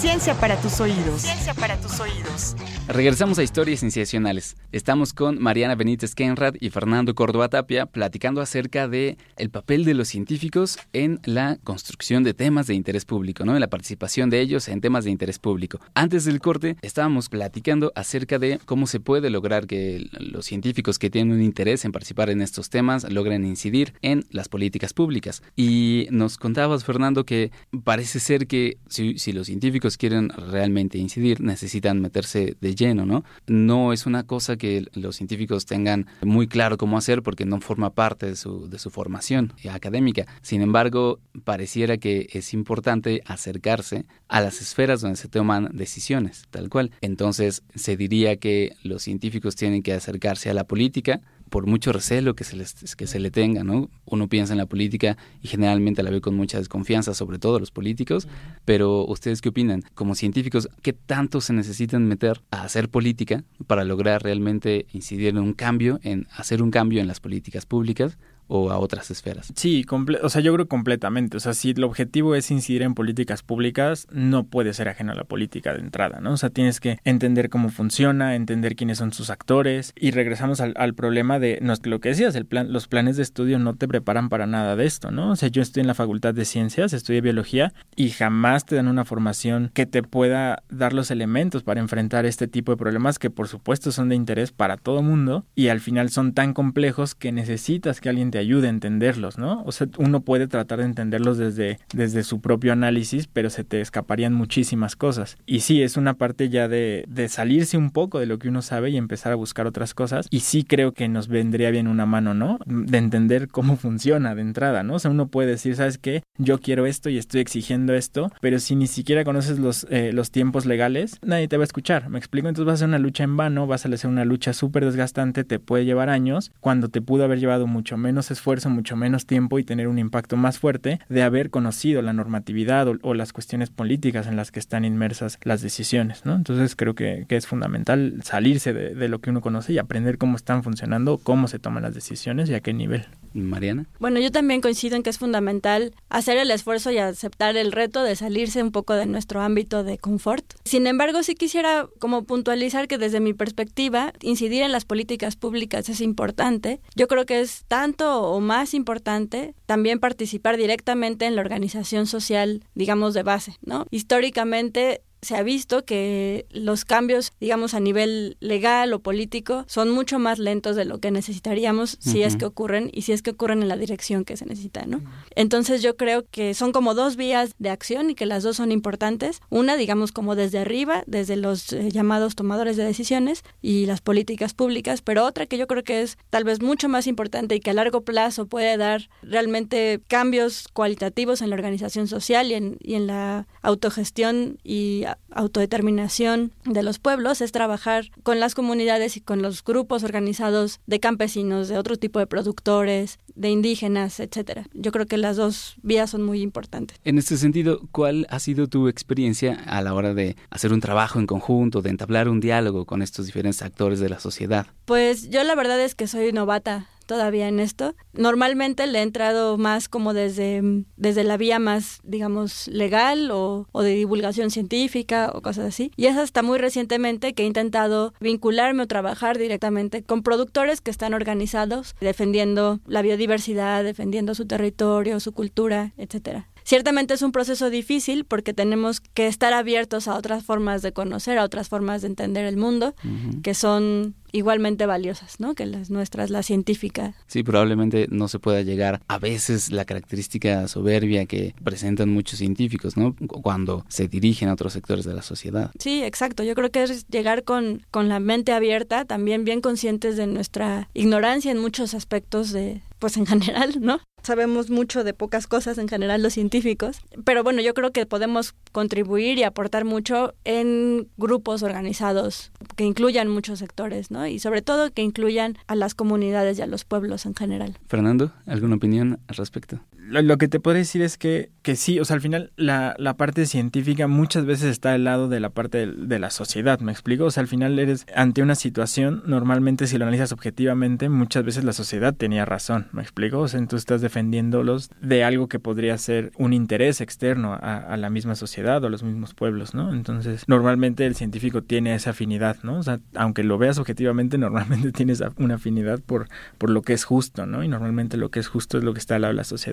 Ciencia 0.00 0.34
para 0.34 0.56
tus 0.60 0.80
oídos. 0.80 1.22
Ciencia 1.22 1.54
para 1.54 1.76
tus 1.76 1.98
oídos. 1.98 2.54
Regresamos 2.86 3.36
a 3.40 3.42
Historias 3.42 3.80
Cienciacionales. 3.80 4.56
Estamos 4.70 5.12
con 5.12 5.42
Mariana 5.42 5.74
Benítez 5.74 6.14
Kenrad 6.14 6.54
y 6.60 6.70
Fernando 6.70 7.16
Córdoba 7.16 7.48
Tapia 7.48 7.86
platicando 7.86 8.40
acerca 8.40 8.86
de 8.86 9.18
el 9.36 9.50
papel 9.50 9.84
de 9.84 9.94
los 9.94 10.06
científicos 10.06 10.78
en 10.92 11.18
la 11.24 11.58
construcción 11.64 12.22
de 12.22 12.32
temas 12.32 12.68
de 12.68 12.74
interés 12.74 13.04
público, 13.04 13.44
¿no? 13.44 13.54
En 13.54 13.60
la 13.60 13.66
participación 13.66 14.30
de 14.30 14.40
ellos 14.40 14.68
en 14.68 14.80
temas 14.80 15.04
de 15.04 15.10
interés 15.10 15.40
público. 15.40 15.80
Antes 15.94 16.24
del 16.24 16.38
corte 16.38 16.76
estábamos 16.80 17.28
platicando 17.28 17.90
acerca 17.96 18.38
de 18.38 18.60
cómo 18.64 18.86
se 18.86 19.00
puede 19.00 19.30
lograr 19.30 19.66
que 19.66 20.08
los 20.12 20.46
científicos 20.46 21.00
que 21.00 21.10
tienen 21.10 21.34
un 21.34 21.42
interés 21.42 21.84
en 21.84 21.90
participar 21.90 22.30
en 22.30 22.40
estos 22.40 22.70
temas 22.70 23.10
logren 23.10 23.44
incidir 23.44 23.94
en 24.02 24.24
las 24.30 24.48
políticas 24.48 24.92
públicas. 24.92 25.42
Y 25.56 26.06
nos 26.12 26.38
contabas, 26.38 26.84
Fernando, 26.84 27.26
que 27.26 27.50
parece 27.82 28.20
ser 28.20 28.46
que 28.46 28.78
si, 28.88 29.18
si 29.18 29.32
los 29.32 29.48
científicos 29.48 29.87
quieren 29.96 30.28
realmente 30.30 30.98
incidir, 30.98 31.40
necesitan 31.40 32.00
meterse 32.00 32.56
de 32.60 32.74
lleno, 32.74 33.06
¿no? 33.06 33.24
No 33.46 33.92
es 33.92 34.06
una 34.06 34.24
cosa 34.24 34.56
que 34.56 34.86
los 34.94 35.16
científicos 35.16 35.66
tengan 35.66 36.06
muy 36.22 36.46
claro 36.46 36.76
cómo 36.76 36.98
hacer 36.98 37.22
porque 37.22 37.44
no 37.44 37.60
forma 37.60 37.90
parte 37.90 38.26
de 38.26 38.36
su, 38.36 38.68
de 38.68 38.78
su 38.78 38.90
formación 38.90 39.52
académica. 39.70 40.26
Sin 40.42 40.62
embargo, 40.62 41.20
pareciera 41.44 41.98
que 41.98 42.28
es 42.32 42.52
importante 42.54 43.22
acercarse 43.26 44.04
a 44.28 44.40
las 44.40 44.60
esferas 44.60 45.00
donde 45.00 45.16
se 45.16 45.28
toman 45.28 45.70
decisiones, 45.72 46.44
tal 46.50 46.68
cual. 46.68 46.90
Entonces, 47.00 47.62
se 47.74 47.96
diría 47.96 48.36
que 48.36 48.76
los 48.82 49.02
científicos 49.02 49.56
tienen 49.56 49.82
que 49.82 49.92
acercarse 49.92 50.50
a 50.50 50.54
la 50.54 50.64
política, 50.64 51.20
por 51.48 51.66
mucho 51.66 51.92
recelo 51.92 52.34
que 52.34 52.44
se, 52.44 52.56
les, 52.56 52.96
que 52.96 53.06
se 53.06 53.18
le 53.18 53.30
tenga, 53.30 53.64
¿no? 53.64 53.90
Uno 54.04 54.28
piensa 54.28 54.52
en 54.52 54.58
la 54.58 54.66
política 54.66 55.16
y 55.42 55.48
generalmente 55.48 56.02
la 56.02 56.10
ve 56.10 56.20
con 56.20 56.34
mucha 56.36 56.58
desconfianza, 56.58 57.14
sobre 57.14 57.38
todo 57.38 57.58
los 57.58 57.70
políticos, 57.70 58.28
pero 58.64 59.04
¿ustedes 59.06 59.40
qué 59.40 59.48
opinan? 59.48 59.82
Como 59.94 60.14
científicos, 60.14 60.68
¿qué 60.82 60.92
tanto 60.92 61.40
se 61.40 61.52
necesitan 61.52 62.06
meter 62.06 62.42
a 62.50 62.62
hacer 62.62 62.88
política 62.88 63.44
para 63.66 63.84
lograr 63.84 64.22
realmente 64.22 64.86
incidir 64.92 65.28
en 65.28 65.38
un 65.38 65.54
cambio, 65.54 66.00
en 66.02 66.26
hacer 66.36 66.62
un 66.62 66.70
cambio 66.70 67.00
en 67.00 67.06
las 67.06 67.20
políticas 67.20 67.66
públicas? 67.66 68.18
O 68.48 68.70
a 68.70 68.78
otras 68.78 69.10
esferas. 69.10 69.52
Sí, 69.54 69.84
o 70.22 70.28
sea, 70.28 70.40
yo 70.40 70.52
creo 70.54 70.68
completamente. 70.68 71.36
O 71.36 71.40
sea, 71.40 71.54
si 71.54 71.70
el 71.70 71.84
objetivo 71.84 72.34
es 72.34 72.50
incidir 72.50 72.82
en 72.82 72.94
políticas 72.94 73.42
públicas, 73.42 74.06
no 74.10 74.44
puede 74.44 74.72
ser 74.72 74.88
ajeno 74.88 75.12
a 75.12 75.14
la 75.14 75.24
política 75.24 75.74
de 75.74 75.80
entrada, 75.80 76.20
¿no? 76.20 76.32
O 76.32 76.36
sea, 76.36 76.50
tienes 76.50 76.80
que 76.80 76.98
entender 77.04 77.50
cómo 77.50 77.68
funciona, 77.68 78.34
entender 78.34 78.74
quiénes 78.74 78.98
son 78.98 79.12
sus 79.12 79.30
actores 79.30 79.92
y 79.96 80.10
regresamos 80.10 80.60
al, 80.60 80.94
problema 80.94 81.38
de 81.38 81.58
no, 81.62 81.74
lo 81.84 82.00
que 82.00 82.08
decías, 82.08 82.34
el 82.34 82.46
plan, 82.46 82.72
los 82.72 82.88
planes 82.88 83.16
de 83.16 83.22
estudio 83.22 83.58
no 83.58 83.76
te 83.76 83.86
preparan 83.86 84.28
para 84.28 84.46
nada 84.46 84.74
de 84.74 84.86
esto, 84.86 85.10
¿no? 85.10 85.30
O 85.32 85.36
sea, 85.36 85.48
yo 85.48 85.62
estoy 85.62 85.82
en 85.82 85.86
la 85.86 85.94
Facultad 85.94 86.34
de 86.34 86.44
Ciencias, 86.44 86.92
estudié 86.92 87.20
biología 87.20 87.72
y 87.94 88.10
jamás 88.10 88.64
te 88.64 88.74
dan 88.74 88.88
una 88.88 89.04
formación 89.04 89.70
que 89.74 89.86
te 89.86 90.02
pueda 90.02 90.62
dar 90.70 90.92
los 90.92 91.10
elementos 91.10 91.62
para 91.62 91.80
enfrentar 91.80 92.26
este 92.26 92.48
tipo 92.48 92.72
de 92.72 92.78
problemas 92.78 93.18
que 93.18 93.30
por 93.30 93.48
supuesto 93.48 93.92
son 93.92 94.08
de 94.08 94.16
interés 94.16 94.52
para 94.52 94.76
todo 94.76 95.02
mundo 95.02 95.44
y 95.54 95.68
al 95.68 95.80
final 95.80 96.10
son 96.10 96.32
tan 96.32 96.54
complejos 96.54 97.14
que 97.14 97.32
necesitas 97.32 98.00
que 98.00 98.08
alguien 98.08 98.30
te 98.38 98.42
ayude 98.42 98.68
a 98.68 98.70
entenderlos, 98.70 99.36
¿no? 99.36 99.64
O 99.64 99.72
sea, 99.72 99.88
uno 99.98 100.20
puede 100.20 100.46
tratar 100.46 100.78
de 100.78 100.84
entenderlos 100.84 101.38
desde, 101.38 101.80
desde 101.92 102.22
su 102.22 102.40
propio 102.40 102.72
análisis, 102.72 103.26
pero 103.26 103.50
se 103.50 103.64
te 103.64 103.80
escaparían 103.80 104.32
muchísimas 104.32 104.94
cosas. 104.94 105.36
Y 105.44 105.60
sí, 105.60 105.82
es 105.82 105.96
una 105.96 106.14
parte 106.14 106.48
ya 106.48 106.68
de, 106.68 107.04
de 107.08 107.28
salirse 107.28 107.76
un 107.76 107.90
poco 107.90 108.20
de 108.20 108.26
lo 108.26 108.38
que 108.38 108.48
uno 108.48 108.62
sabe 108.62 108.90
y 108.90 108.96
empezar 108.96 109.32
a 109.32 109.34
buscar 109.34 109.66
otras 109.66 109.92
cosas. 109.92 110.28
Y 110.30 110.40
sí 110.40 110.62
creo 110.62 110.92
que 110.92 111.08
nos 111.08 111.26
vendría 111.26 111.72
bien 111.72 111.88
una 111.88 112.06
mano, 112.06 112.32
¿no? 112.32 112.60
De 112.64 112.98
entender 112.98 113.48
cómo 113.48 113.76
funciona 113.88 114.36
de 114.36 114.42
entrada, 114.42 114.84
¿no? 114.84 114.94
O 114.94 114.98
sea, 115.00 115.10
uno 115.10 115.26
puede 115.26 115.50
decir, 115.50 115.74
¿sabes 115.74 115.98
qué? 115.98 116.22
Yo 116.36 116.60
quiero 116.60 116.86
esto 116.86 117.10
y 117.10 117.18
estoy 117.18 117.40
exigiendo 117.40 117.92
esto, 117.92 118.30
pero 118.40 118.60
si 118.60 118.76
ni 118.76 118.86
siquiera 118.86 119.24
conoces 119.24 119.58
los, 119.58 119.84
eh, 119.90 120.12
los 120.12 120.30
tiempos 120.30 120.64
legales, 120.64 121.18
nadie 121.22 121.48
te 121.48 121.56
va 121.56 121.64
a 121.64 121.64
escuchar. 121.64 122.08
¿Me 122.08 122.18
explico? 122.18 122.46
Entonces 122.46 122.66
vas 122.66 122.74
a 122.74 122.76
hacer 122.76 122.88
una 122.88 123.00
lucha 123.00 123.24
en 123.24 123.36
vano, 123.36 123.66
vas 123.66 123.84
a 123.84 123.88
hacer 123.88 124.08
una 124.08 124.24
lucha 124.24 124.52
súper 124.52 124.84
desgastante, 124.84 125.42
te 125.42 125.58
puede 125.58 125.84
llevar 125.84 126.08
años, 126.08 126.52
cuando 126.60 126.88
te 126.88 127.00
pudo 127.00 127.24
haber 127.24 127.40
llevado 127.40 127.66
mucho 127.66 127.96
menos 127.96 128.27
esfuerzo, 128.32 128.70
mucho 128.70 128.96
menos 128.96 129.26
tiempo 129.26 129.58
y 129.58 129.64
tener 129.64 129.88
un 129.88 129.98
impacto 129.98 130.36
más 130.36 130.58
fuerte 130.58 131.00
de 131.08 131.22
haber 131.22 131.50
conocido 131.50 132.02
la 132.02 132.12
normatividad 132.12 132.88
o, 132.88 133.14
las 133.14 133.32
cuestiones 133.32 133.70
políticas 133.70 134.26
en 134.26 134.36
las 134.36 134.52
que 134.52 134.60
están 134.60 134.84
inmersas 134.84 135.38
las 135.42 135.60
decisiones, 135.60 136.24
¿no? 136.24 136.34
Entonces 136.34 136.76
creo 136.76 136.94
que, 136.94 137.26
es 137.28 137.46
fundamental 137.46 138.20
salirse 138.24 138.72
de, 138.72 138.94
de 138.94 139.08
lo 139.08 139.20
que 139.20 139.30
uno 139.30 139.40
conoce 139.40 139.72
y 139.72 139.78
aprender 139.78 140.18
cómo 140.18 140.36
están 140.36 140.62
funcionando, 140.62 141.18
cómo 141.18 141.46
se 141.46 141.58
toman 141.58 141.84
las 141.84 141.94
decisiones 141.94 142.50
y 142.50 142.54
a 142.54 142.60
qué 142.60 142.72
nivel. 142.72 143.06
Mariana. 143.34 143.86
Bueno, 143.98 144.20
yo 144.20 144.30
también 144.30 144.60
coincido 144.60 144.96
en 144.96 145.02
que 145.02 145.10
es 145.10 145.18
fundamental 145.18 145.94
hacer 146.08 146.38
el 146.38 146.50
esfuerzo 146.50 146.90
y 146.90 146.98
aceptar 146.98 147.56
el 147.56 147.72
reto 147.72 148.02
de 148.02 148.16
salirse 148.16 148.62
un 148.62 148.72
poco 148.72 148.94
de 148.94 149.06
nuestro 149.06 149.40
ámbito 149.40 149.84
de 149.84 149.98
confort. 149.98 150.44
Sin 150.64 150.86
embargo, 150.86 151.22
sí 151.22 151.34
quisiera 151.34 151.88
como 151.98 152.24
puntualizar 152.24 152.88
que 152.88 152.98
desde 152.98 153.20
mi 153.20 153.34
perspectiva, 153.34 154.12
incidir 154.20 154.62
en 154.62 154.72
las 154.72 154.84
políticas 154.84 155.36
públicas 155.36 155.88
es 155.88 156.00
importante. 156.00 156.80
Yo 156.94 157.08
creo 157.08 157.26
que 157.26 157.40
es 157.40 157.64
tanto 157.68 158.22
o 158.22 158.40
más 158.40 158.74
importante 158.74 159.54
también 159.66 159.98
participar 159.98 160.56
directamente 160.56 161.26
en 161.26 161.36
la 161.36 161.42
organización 161.42 162.06
social, 162.06 162.64
digamos, 162.74 163.14
de 163.14 163.22
base, 163.22 163.56
¿no? 163.62 163.86
Históricamente 163.90 165.02
se 165.22 165.36
ha 165.36 165.42
visto 165.42 165.84
que 165.84 166.46
los 166.50 166.84
cambios, 166.84 167.32
digamos, 167.40 167.74
a 167.74 167.80
nivel 167.80 168.36
legal 168.40 168.92
o 168.92 169.00
político 169.00 169.64
son 169.66 169.90
mucho 169.90 170.18
más 170.18 170.38
lentos 170.38 170.76
de 170.76 170.84
lo 170.84 170.98
que 170.98 171.10
necesitaríamos 171.10 171.96
si 172.00 172.22
es 172.22 172.36
que 172.36 172.44
ocurren 172.44 172.90
y 172.92 173.02
si 173.02 173.12
es 173.12 173.22
que 173.22 173.30
ocurren 173.30 173.62
en 173.62 173.68
la 173.68 173.76
dirección 173.76 174.24
que 174.24 174.36
se 174.36 174.46
necesita, 174.46 174.86
¿no? 174.86 175.00
Entonces 175.34 175.82
yo 175.82 175.96
creo 175.96 176.24
que 176.30 176.54
son 176.54 176.72
como 176.72 176.94
dos 176.94 177.16
vías 177.16 177.54
de 177.58 177.70
acción 177.70 178.10
y 178.10 178.14
que 178.14 178.26
las 178.26 178.42
dos 178.42 178.56
son 178.56 178.72
importantes. 178.72 179.40
Una, 179.50 179.76
digamos, 179.76 180.12
como 180.12 180.36
desde 180.36 180.58
arriba, 180.58 181.02
desde 181.06 181.36
los 181.36 181.72
eh, 181.72 181.90
llamados 181.90 182.34
tomadores 182.34 182.76
de 182.76 182.84
decisiones 182.84 183.42
y 183.60 183.86
las 183.86 184.00
políticas 184.00 184.54
públicas, 184.54 185.02
pero 185.02 185.24
otra 185.24 185.46
que 185.46 185.58
yo 185.58 185.66
creo 185.66 185.82
que 185.82 186.02
es 186.02 186.16
tal 186.30 186.44
vez 186.44 186.62
mucho 186.62 186.88
más 186.88 187.06
importante 187.06 187.56
y 187.56 187.60
que 187.60 187.70
a 187.70 187.74
largo 187.74 188.02
plazo 188.02 188.46
puede 188.46 188.76
dar 188.76 189.08
realmente 189.22 190.00
cambios 190.08 190.68
cualitativos 190.72 191.42
en 191.42 191.50
la 191.50 191.56
organización 191.56 192.06
social 192.08 192.50
y 192.50 192.54
en, 192.54 192.76
y 192.80 192.94
en 192.94 193.06
la 193.06 193.46
autogestión 193.62 194.58
y 194.62 195.04
autodeterminación 195.30 196.52
de 196.64 196.82
los 196.82 196.98
pueblos 196.98 197.40
es 197.40 197.52
trabajar 197.52 198.10
con 198.22 198.40
las 198.40 198.54
comunidades 198.54 199.16
y 199.16 199.20
con 199.20 199.42
los 199.42 199.64
grupos 199.64 200.04
organizados 200.04 200.80
de 200.86 201.00
campesinos, 201.00 201.68
de 201.68 201.78
otro 201.78 201.96
tipo 201.96 202.18
de 202.18 202.26
productores, 202.26 203.18
de 203.34 203.50
indígenas, 203.50 204.20
etcétera. 204.20 204.66
Yo 204.74 204.92
creo 204.92 205.06
que 205.06 205.16
las 205.16 205.36
dos 205.36 205.76
vías 205.82 206.10
son 206.10 206.24
muy 206.24 206.42
importantes. 206.42 206.98
En 207.04 207.18
este 207.18 207.36
sentido, 207.36 207.80
¿cuál 207.92 208.26
ha 208.30 208.40
sido 208.40 208.66
tu 208.66 208.88
experiencia 208.88 209.54
a 209.66 209.80
la 209.80 209.94
hora 209.94 210.14
de 210.14 210.36
hacer 210.50 210.72
un 210.72 210.80
trabajo 210.80 211.18
en 211.18 211.26
conjunto, 211.26 211.82
de 211.82 211.90
entablar 211.90 212.28
un 212.28 212.40
diálogo 212.40 212.84
con 212.84 213.02
estos 213.02 213.26
diferentes 213.26 213.62
actores 213.62 214.00
de 214.00 214.08
la 214.08 214.20
sociedad? 214.20 214.66
Pues 214.84 215.30
yo 215.30 215.44
la 215.44 215.54
verdad 215.54 215.80
es 215.80 215.94
que 215.94 216.06
soy 216.06 216.32
novata 216.32 216.88
todavía 217.08 217.48
en 217.48 217.58
esto. 217.58 217.96
Normalmente 218.12 218.86
le 218.86 219.00
he 219.00 219.02
entrado 219.02 219.58
más 219.58 219.88
como 219.88 220.14
desde, 220.14 220.62
desde 220.96 221.24
la 221.24 221.36
vía 221.36 221.58
más, 221.58 221.98
digamos, 222.04 222.68
legal 222.68 223.30
o, 223.32 223.66
o 223.72 223.82
de 223.82 223.94
divulgación 223.94 224.50
científica 224.50 225.32
o 225.34 225.40
cosas 225.40 225.66
así. 225.66 225.90
Y 225.96 226.06
es 226.06 226.16
hasta 226.16 226.42
muy 226.42 226.58
recientemente 226.58 227.32
que 227.32 227.42
he 227.42 227.46
intentado 227.46 228.12
vincularme 228.20 228.84
o 228.84 228.86
trabajar 228.86 229.38
directamente 229.38 230.04
con 230.04 230.22
productores 230.22 230.80
que 230.80 230.90
están 230.90 231.14
organizados 231.14 231.96
defendiendo 232.00 232.78
la 232.86 233.02
biodiversidad, 233.02 233.82
defendiendo 233.82 234.34
su 234.34 234.46
territorio, 234.46 235.18
su 235.18 235.32
cultura, 235.32 235.92
etcétera. 235.96 236.46
Ciertamente 236.68 237.14
es 237.14 237.22
un 237.22 237.32
proceso 237.32 237.70
difícil 237.70 238.26
porque 238.26 238.52
tenemos 238.52 239.00
que 239.00 239.26
estar 239.26 239.54
abiertos 239.54 240.06
a 240.06 240.14
otras 240.14 240.44
formas 240.44 240.82
de 240.82 240.92
conocer, 240.92 241.38
a 241.38 241.44
otras 241.44 241.70
formas 241.70 242.02
de 242.02 242.08
entender 242.08 242.44
el 242.44 242.58
mundo, 242.58 242.94
que 243.42 243.54
son 243.54 244.14
igualmente 244.32 244.84
valiosas, 244.84 245.40
¿no? 245.40 245.54
Que 245.54 245.64
las 245.64 245.88
nuestras, 245.88 246.28
la 246.28 246.42
científica. 246.42 247.14
Sí, 247.26 247.42
probablemente 247.42 248.06
no 248.10 248.28
se 248.28 248.38
pueda 248.38 248.60
llegar 248.60 249.00
a 249.08 249.18
veces 249.18 249.72
la 249.72 249.86
característica 249.86 250.68
soberbia 250.68 251.24
que 251.24 251.54
presentan 251.64 252.10
muchos 252.10 252.38
científicos, 252.38 252.98
¿no? 252.98 253.16
Cuando 253.16 253.86
se 253.88 254.06
dirigen 254.06 254.50
a 254.50 254.52
otros 254.52 254.74
sectores 254.74 255.06
de 255.06 255.14
la 255.14 255.22
sociedad. 255.22 255.70
Sí, 255.78 256.02
exacto. 256.04 256.42
Yo 256.42 256.54
creo 256.54 256.70
que 256.70 256.82
es 256.82 257.06
llegar 257.08 257.44
con, 257.44 257.82
con 257.90 258.10
la 258.10 258.20
mente 258.20 258.52
abierta, 258.52 259.06
también 259.06 259.46
bien 259.46 259.62
conscientes 259.62 260.18
de 260.18 260.26
nuestra 260.26 260.90
ignorancia 260.92 261.50
en 261.50 261.60
muchos 261.60 261.94
aspectos 261.94 262.52
de, 262.52 262.82
pues 262.98 263.16
en 263.16 263.24
general, 263.24 263.78
¿no? 263.80 264.00
Sabemos 264.22 264.70
mucho 264.70 265.04
de 265.04 265.14
pocas 265.14 265.46
cosas 265.46 265.78
en 265.78 265.88
general 265.88 266.22
los 266.22 266.34
científicos, 266.34 267.00
pero 267.24 267.42
bueno, 267.42 267.62
yo 267.62 267.74
creo 267.74 267.92
que 267.92 268.06
podemos 268.06 268.54
contribuir 268.72 269.38
y 269.38 269.42
aportar 269.42 269.84
mucho 269.84 270.34
en 270.44 271.08
grupos 271.16 271.62
organizados 271.62 272.52
que 272.76 272.84
incluyan 272.84 273.28
muchos 273.28 273.58
sectores, 273.58 274.10
¿no? 274.10 274.26
Y 274.26 274.38
sobre 274.38 274.62
todo 274.62 274.90
que 274.92 275.02
incluyan 275.02 275.56
a 275.66 275.74
las 275.74 275.94
comunidades 275.94 276.58
y 276.58 276.62
a 276.62 276.66
los 276.66 276.84
pueblos 276.84 277.26
en 277.26 277.34
general. 277.34 277.78
Fernando, 277.88 278.32
¿alguna 278.46 278.76
opinión 278.76 279.20
al 279.28 279.36
respecto? 279.36 279.80
lo, 280.08 280.38
que 280.38 280.48
te 280.48 280.60
puedo 280.60 280.76
decir 280.76 281.02
es 281.02 281.18
que, 281.18 281.50
que 281.62 281.76
sí, 281.76 282.00
o 282.00 282.04
sea, 282.04 282.14
al 282.14 282.20
final 282.20 282.52
la, 282.56 282.94
la 282.98 283.14
parte 283.16 283.46
científica 283.46 284.06
muchas 284.06 284.46
veces 284.46 284.70
está 284.70 284.94
al 284.94 285.04
lado 285.04 285.28
de 285.28 285.40
la 285.40 285.50
parte 285.50 285.86
de, 285.86 286.18
la 286.18 286.30
sociedad, 286.30 286.80
¿me 286.80 286.92
explico? 286.92 287.24
O 287.26 287.30
sea, 287.30 287.42
al 287.42 287.48
final 287.48 287.78
eres 287.78 288.06
ante 288.14 288.42
una 288.42 288.54
situación, 288.54 289.22
normalmente 289.26 289.86
si 289.86 289.98
lo 289.98 290.04
analizas 290.04 290.32
objetivamente, 290.32 291.08
muchas 291.08 291.44
veces 291.44 291.64
la 291.64 291.72
sociedad 291.72 292.14
tenía 292.14 292.44
razón, 292.44 292.88
¿me 292.92 293.02
explico? 293.02 293.40
O 293.40 293.48
sea, 293.48 293.64
tú 293.66 293.76
estás 293.76 294.00
defendiéndolos 294.08 294.90
de 295.00 295.24
algo 295.24 295.48
que 295.48 295.58
podría 295.58 295.96
ser 295.98 296.32
un 296.36 296.52
interés 296.52 297.00
externo 297.00 297.54
a, 297.54 297.76
a, 297.76 297.96
la 297.96 298.10
misma 298.10 298.34
sociedad 298.34 298.82
o 298.82 298.88
a 298.88 298.90
los 298.90 299.02
mismos 299.02 299.34
pueblos, 299.34 299.74
¿no? 299.74 299.92
Entonces, 299.92 300.44
normalmente 300.48 301.06
el 301.06 301.14
científico 301.14 301.62
tiene 301.62 301.94
esa 301.94 302.10
afinidad, 302.10 302.56
¿no? 302.62 302.78
O 302.78 302.82
sea, 302.82 303.00
aunque 303.14 303.44
lo 303.44 303.58
veas 303.58 303.78
objetivamente, 303.78 304.38
normalmente 304.38 304.92
tienes 304.92 305.22
una 305.38 305.54
afinidad 305.54 306.00
por, 306.00 306.28
por 306.58 306.70
lo 306.70 306.82
que 306.82 306.92
es 306.92 307.04
justo, 307.04 307.46
¿no? 307.46 307.62
Y 307.62 307.68
normalmente 307.68 308.16
lo 308.16 308.30
que 308.30 308.40
es 308.40 308.48
justo 308.48 308.78
es 308.78 308.84
lo 308.84 308.92
que 308.92 309.00
está 309.00 309.16
al 309.16 309.22
lado 309.22 309.32
de 309.32 309.36
la 309.36 309.44
sociedad 309.44 309.68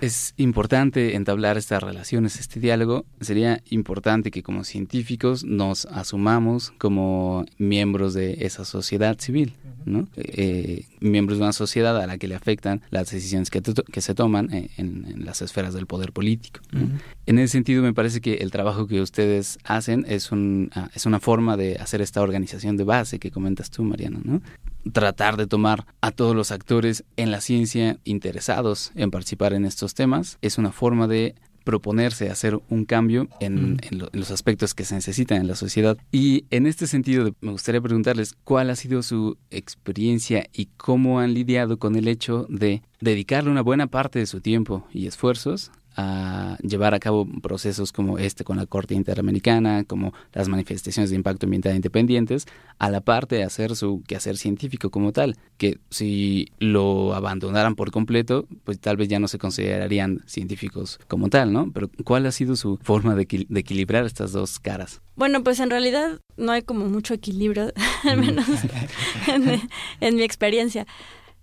es 0.00 0.34
importante 0.36 1.14
entablar 1.14 1.56
estas 1.56 1.82
relaciones, 1.82 2.38
este 2.38 2.60
diálogo. 2.60 3.06
Sería 3.20 3.62
importante 3.70 4.30
que 4.30 4.42
como 4.42 4.64
científicos 4.64 5.44
nos 5.44 5.86
asumamos 5.86 6.72
como 6.78 7.46
miembros 7.58 8.14
de 8.14 8.38
esa 8.40 8.64
sociedad 8.64 9.18
civil, 9.18 9.54
¿no? 9.84 10.08
Eh, 10.16 10.84
miembros 11.00 11.38
de 11.38 11.44
una 11.44 11.52
sociedad 11.52 11.96
a 12.00 12.06
la 12.06 12.18
que 12.18 12.28
le 12.28 12.34
afectan 12.34 12.82
las 12.90 13.10
decisiones 13.10 13.50
que, 13.50 13.55
que 13.62 14.00
se 14.00 14.14
toman 14.14 14.48
en, 14.52 15.24
las 15.24 15.42
esferas 15.42 15.74
del 15.74 15.86
poder 15.86 16.12
político. 16.12 16.60
En 17.26 17.38
ese 17.38 17.52
sentido, 17.52 17.82
me 17.82 17.94
parece 17.94 18.20
que 18.20 18.34
el 18.34 18.50
trabajo 18.50 18.86
que 18.86 19.00
ustedes 19.00 19.58
hacen 19.64 20.04
es, 20.08 20.32
un, 20.32 20.70
ah, 20.74 20.90
es 20.94 21.06
una 21.06 21.20
forma 21.20 21.56
de 21.56 21.76
hacer 21.76 22.00
esta 22.00 22.22
organización 22.22 22.76
de 22.76 22.84
base 22.84 23.18
que 23.18 23.30
comentas 23.30 23.70
tú, 23.70 23.82
Mariano, 23.82 24.20
¿no? 24.22 24.42
tratar 24.92 25.36
de 25.36 25.46
tomar 25.46 25.86
a 26.00 26.10
todos 26.10 26.34
los 26.34 26.52
actores 26.52 27.04
en 27.16 27.30
la 27.30 27.40
ciencia 27.40 27.98
interesados 28.04 28.92
en 28.94 29.10
participar 29.10 29.52
en 29.52 29.64
estos 29.64 29.94
temas. 29.94 30.38
Es 30.42 30.58
una 30.58 30.72
forma 30.72 31.08
de 31.08 31.34
proponerse 31.66 32.30
hacer 32.30 32.58
un 32.70 32.84
cambio 32.84 33.28
en, 33.40 33.78
los 34.12 34.30
aspectos 34.30 34.72
que 34.72 34.84
se 34.84 34.94
necesitan 34.94 35.40
en 35.40 35.48
la 35.48 35.56
sociedad. 35.56 35.98
Y 36.12 36.44
en 36.50 36.66
este 36.66 36.86
sentido, 36.86 37.34
me 37.40 37.50
gustaría 37.50 37.80
preguntarles 37.80 38.34
cuál 38.44 38.70
ha 38.70 38.76
sido 38.76 39.02
su 39.02 39.36
experiencia 39.50 40.46
y 40.52 40.66
cómo 40.76 41.18
han 41.18 41.34
lidiado 41.34 41.78
con 41.78 41.96
el 41.96 42.06
hecho 42.06 42.46
de 42.48 42.82
dedicarle 43.00 43.50
una 43.50 43.62
buena 43.62 43.88
parte 43.88 44.20
de 44.20 44.26
su 44.26 44.40
tiempo 44.40 44.86
y 44.92 45.08
esfuerzos 45.08 45.72
a 45.96 46.58
llevar 46.62 46.94
a 46.94 46.98
cabo 46.98 47.26
procesos 47.42 47.90
como 47.90 48.18
este 48.18 48.44
con 48.44 48.58
la 48.58 48.66
Corte 48.66 48.94
Interamericana, 48.94 49.84
como 49.84 50.12
las 50.32 50.48
manifestaciones 50.48 51.10
de 51.10 51.16
impacto 51.16 51.46
ambiental 51.46 51.74
independientes, 51.74 52.46
a 52.78 52.90
la 52.90 53.00
parte 53.00 53.36
de 53.36 53.44
hacer 53.44 53.74
su 53.76 54.02
quehacer 54.06 54.36
científico 54.36 54.90
como 54.90 55.12
tal, 55.12 55.36
que 55.56 55.78
si 55.90 56.48
lo 56.58 57.14
abandonaran 57.14 57.74
por 57.74 57.90
completo, 57.90 58.46
pues 58.64 58.78
tal 58.78 58.96
vez 58.96 59.08
ya 59.08 59.18
no 59.18 59.28
se 59.28 59.38
considerarían 59.38 60.22
científicos 60.26 61.00
como 61.08 61.28
tal, 61.28 61.52
¿no? 61.52 61.70
Pero 61.72 61.90
¿cuál 62.04 62.26
ha 62.26 62.32
sido 62.32 62.56
su 62.56 62.78
forma 62.82 63.14
de, 63.14 63.22
equilibrar 63.22 64.04
estas 64.04 64.32
dos 64.32 64.58
caras? 64.60 65.00
Bueno, 65.14 65.42
pues 65.42 65.60
en 65.60 65.70
realidad 65.70 66.20
no 66.36 66.52
hay 66.52 66.62
como 66.62 66.86
mucho 66.86 67.14
equilibrio, 67.14 67.72
al 68.04 68.18
menos 68.18 68.46
en 70.00 70.16
mi 70.16 70.22
experiencia. 70.22 70.86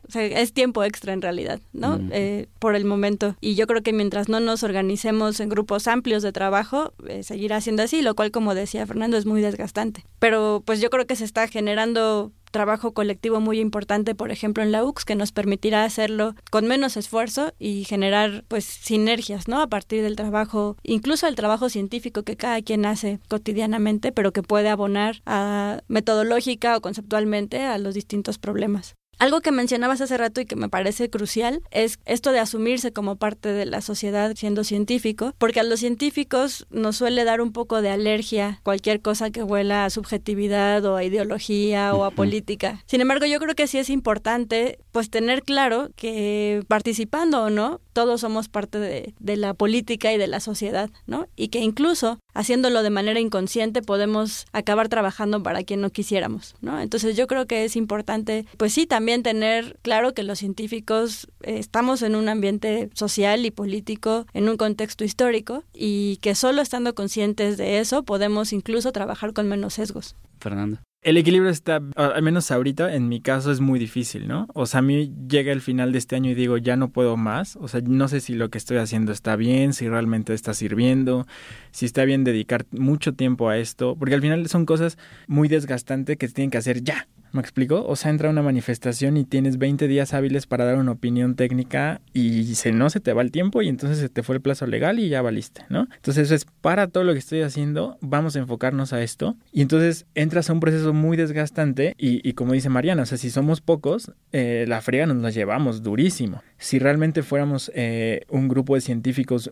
O 0.08 0.12
sea, 0.12 0.24
es 0.24 0.54
tiempo 0.54 0.84
extra 0.84 1.14
en 1.14 1.22
realidad, 1.22 1.60
¿no? 1.72 2.00
Eh, 2.12 2.48
por 2.60 2.76
el 2.76 2.86
momento. 2.86 3.36
Y 3.42 3.56
yo 3.56 3.68
creo 3.68 3.84
que 3.84 3.94
mientras 3.94 4.30
no 4.30 4.40
nos 4.40 4.64
organicemos 4.64 5.40
en 5.40 5.50
grupos 5.50 5.88
amplios 5.88 6.24
de 6.24 6.32
trabajo, 6.32 6.94
eh, 7.08 7.24
seguirá 7.24 7.62
siendo 7.62 7.84
así, 7.84 8.02
lo 8.02 8.16
cual, 8.16 8.32
como 8.32 8.56
decía 8.56 8.86
Fernando, 8.86 9.18
es 9.18 9.26
muy 9.26 9.42
desgastante. 9.42 10.06
Pero 10.20 10.64
pues 10.66 10.82
yo 10.82 10.90
creo 10.90 11.08
que 11.08 11.16
se 11.16 11.26
está 11.26 11.48
generando 11.48 12.32
trabajo 12.54 12.94
colectivo 12.94 13.42
muy 13.42 13.60
importante, 13.60 14.16
por 14.16 14.32
ejemplo, 14.32 14.64
en 14.64 14.72
la 14.72 14.86
UX, 14.86 15.04
que 15.04 15.16
nos 15.16 15.34
permitirá 15.34 15.84
hacerlo 15.84 16.36
con 16.52 16.68
menos 16.68 16.96
esfuerzo 16.96 17.52
y 17.60 17.84
generar 17.84 18.46
pues 18.48 18.64
sinergias, 18.64 19.48
¿no? 19.50 19.60
A 19.60 19.68
partir 19.68 20.04
del 20.04 20.16
trabajo, 20.16 20.78
incluso 20.84 21.28
el 21.28 21.36
trabajo 21.36 21.68
científico 21.70 22.24
que 22.24 22.38
cada 22.38 22.62
quien 22.62 22.86
hace 22.86 23.20
cotidianamente, 23.28 24.12
pero 24.12 24.32
que 24.32 24.44
puede 24.44 24.70
abonar 24.70 25.22
a 25.26 25.82
metodológica 25.88 26.78
o 26.78 26.82
conceptualmente 26.82 27.64
a 27.64 27.78
los 27.80 27.96
distintos 27.96 28.38
problemas. 28.38 28.96
Algo 29.24 29.40
que 29.40 29.54
mencionabas 29.54 30.02
hace 30.02 30.18
rato 30.18 30.42
y 30.42 30.46
que 30.46 30.58
me 30.58 30.68
parece 30.68 31.10
crucial 31.10 31.62
es 31.72 31.98
esto 32.04 32.34
de 32.34 32.40
asumirse 32.40 32.92
como 32.92 33.16
parte 33.16 33.54
de 33.54 33.66
la 33.66 33.80
sociedad 33.80 34.34
siendo 34.36 34.66
científico, 34.66 35.34
porque 35.38 35.62
a 35.62 35.64
los 35.64 35.80
científicos 35.80 36.68
nos 36.72 36.98
suele 36.98 37.24
dar 37.24 37.40
un 37.40 37.54
poco 37.54 37.82
de 37.82 37.90
alergia 37.90 38.60
cualquier 38.64 39.00
cosa 39.00 39.32
que 39.32 39.42
huela 39.42 39.86
a 39.86 39.90
subjetividad 39.90 40.84
o 40.84 40.98
a 40.98 41.06
ideología 41.06 41.96
o 41.96 42.04
a 42.04 42.12
política. 42.12 42.84
Sin 42.86 43.00
embargo, 43.00 43.26
yo 43.26 43.40
creo 43.40 43.56
que 43.56 43.68
sí 43.68 43.78
es 43.78 43.90
importante 43.90 44.78
pues 44.92 45.10
tener 45.10 45.44
claro 45.44 45.90
que 45.96 46.62
participando 46.68 47.44
o 47.44 47.50
no, 47.50 47.80
todos 47.94 48.20
somos 48.20 48.50
parte 48.50 48.78
de, 48.78 49.14
de 49.20 49.38
la 49.38 49.54
política 49.54 50.12
y 50.12 50.18
de 50.18 50.28
la 50.28 50.42
sociedad, 50.42 50.90
¿no? 51.06 51.28
Y 51.38 51.48
que 51.48 51.60
incluso 51.60 52.20
haciéndolo 52.34 52.84
de 52.84 52.90
manera 52.90 53.22
inconsciente 53.22 53.82
podemos 53.82 54.48
acabar 54.52 54.90
trabajando 54.90 55.42
para 55.42 55.64
quien 55.64 55.80
no 55.80 55.92
quisiéramos, 55.92 56.56
¿no? 56.60 56.82
Entonces 56.82 57.16
yo 57.16 57.28
creo 57.28 57.46
que 57.46 57.64
es 57.64 57.78
importante, 57.78 58.46
pues 58.58 58.74
sí, 58.74 58.86
también 58.86 59.13
tener 59.22 59.78
claro 59.84 60.14
que 60.14 60.24
los 60.24 60.40
científicos 60.40 61.28
eh, 61.42 61.60
estamos 61.60 62.02
en 62.02 62.16
un 62.16 62.30
ambiente 62.30 62.90
social 62.94 63.46
y 63.46 63.52
político, 63.52 64.26
en 64.34 64.50
un 64.50 64.58
contexto 64.58 65.04
histórico, 65.04 65.64
y 65.74 66.18
que 66.22 66.34
solo 66.34 66.62
estando 66.62 66.96
conscientes 66.96 67.58
de 67.58 67.80
eso 67.80 68.04
podemos 68.04 68.54
incluso 68.54 68.92
trabajar 68.92 69.34
con 69.34 69.48
menos 69.48 69.76
sesgos. 69.76 70.16
Fernando. 70.40 70.80
El 71.04 71.18
equilibrio 71.18 71.52
está, 71.52 71.82
al 71.98 72.22
menos 72.22 72.50
ahorita, 72.50 72.96
en 72.96 73.10
mi 73.10 73.20
caso 73.20 73.52
es 73.52 73.60
muy 73.60 73.78
difícil, 73.78 74.26
¿no? 74.26 74.48
O 74.54 74.66
sea, 74.66 74.80
a 74.80 74.82
mí 74.82 75.14
llega 75.28 75.52
el 75.52 75.60
final 75.60 75.92
de 75.92 75.98
este 75.98 76.16
año 76.16 76.32
y 76.32 76.34
digo, 76.34 76.56
ya 76.58 76.78
no 76.78 76.92
puedo 76.92 77.18
más. 77.18 77.58
O 77.58 77.68
sea, 77.68 77.82
no 77.82 78.08
sé 78.08 78.22
si 78.22 78.36
lo 78.36 78.50
que 78.50 78.58
estoy 78.58 78.78
haciendo 78.78 79.12
está 79.12 79.36
bien, 79.36 79.74
si 79.74 79.90
realmente 79.90 80.34
está 80.34 80.54
sirviendo, 80.54 81.28
si 81.72 81.86
está 81.86 82.06
bien 82.06 82.24
dedicar 82.24 82.66
mucho 82.72 83.14
tiempo 83.14 83.50
a 83.50 83.58
esto, 83.58 83.98
porque 84.00 84.16
al 84.16 84.22
final 84.22 84.48
son 84.48 84.66
cosas 84.66 84.98
muy 85.28 85.50
desgastantes 85.50 86.16
que 86.16 86.30
se 86.30 86.36
tienen 86.36 86.52
que 86.52 86.58
hacer 86.58 86.84
ya. 86.84 87.06
¿Me 87.34 87.42
explico? 87.42 87.84
O 87.88 87.96
sea, 87.96 88.12
entra 88.12 88.30
una 88.30 88.44
manifestación 88.44 89.18
y 89.18 89.26
tienes 89.26 89.58
20 89.58 89.88
días 89.88 90.14
hábiles 90.14 90.46
para 90.46 90.66
dar 90.66 90.78
una 90.78 90.92
opinión 90.92 91.34
técnica 91.34 92.00
y 92.14 92.54
se, 92.54 92.72
no 92.72 92.92
se 92.92 93.00
te 93.00 93.12
va 93.12 93.24
el 93.24 93.32
tiempo 93.32 93.64
y 93.64 93.70
entonces 93.70 93.98
se 93.98 94.08
te 94.08 94.22
fue 94.22 94.36
el 94.36 94.42
plazo 94.42 94.68
legal 94.68 95.00
y 95.00 95.10
ya 95.10 95.24
valiste, 95.24 95.66
¿no? 95.68 95.88
Entonces 95.96 96.26
eso 96.26 96.36
es 96.36 96.46
para 96.46 96.86
todo 96.88 97.04
lo 97.04 97.14
que 97.14 97.18
estoy 97.18 97.42
haciendo, 97.42 97.98
vamos 98.02 98.36
a 98.36 98.40
enfocarnos 98.40 98.94
a 98.94 99.02
esto 99.02 99.36
y 99.52 99.64
entonces 99.64 100.06
entras 100.14 100.52
a 100.52 100.54
un 100.54 100.60
proceso 100.60 100.94
muy 100.94 101.18
desgastante 101.18 101.96
y, 101.98 102.34
como 102.34 102.54
dice 102.54 102.70
Mariana, 102.70 103.02
o 103.02 103.06
sea, 103.08 103.18
si 103.18 103.32
somos 103.32 103.62
pocos, 103.62 104.12
eh, 104.32 104.66
la 104.68 104.82
friega 104.82 105.08
nos 105.08 105.18
la 105.18 105.32
llevamos 105.32 105.82
durísimo. 105.82 106.44
Si 106.60 106.78
realmente 106.78 107.24
fuéramos 107.24 107.72
eh, 107.74 108.26
un 108.30 108.48
grupo 108.48 108.76
de 108.76 108.82
científicos 108.82 109.52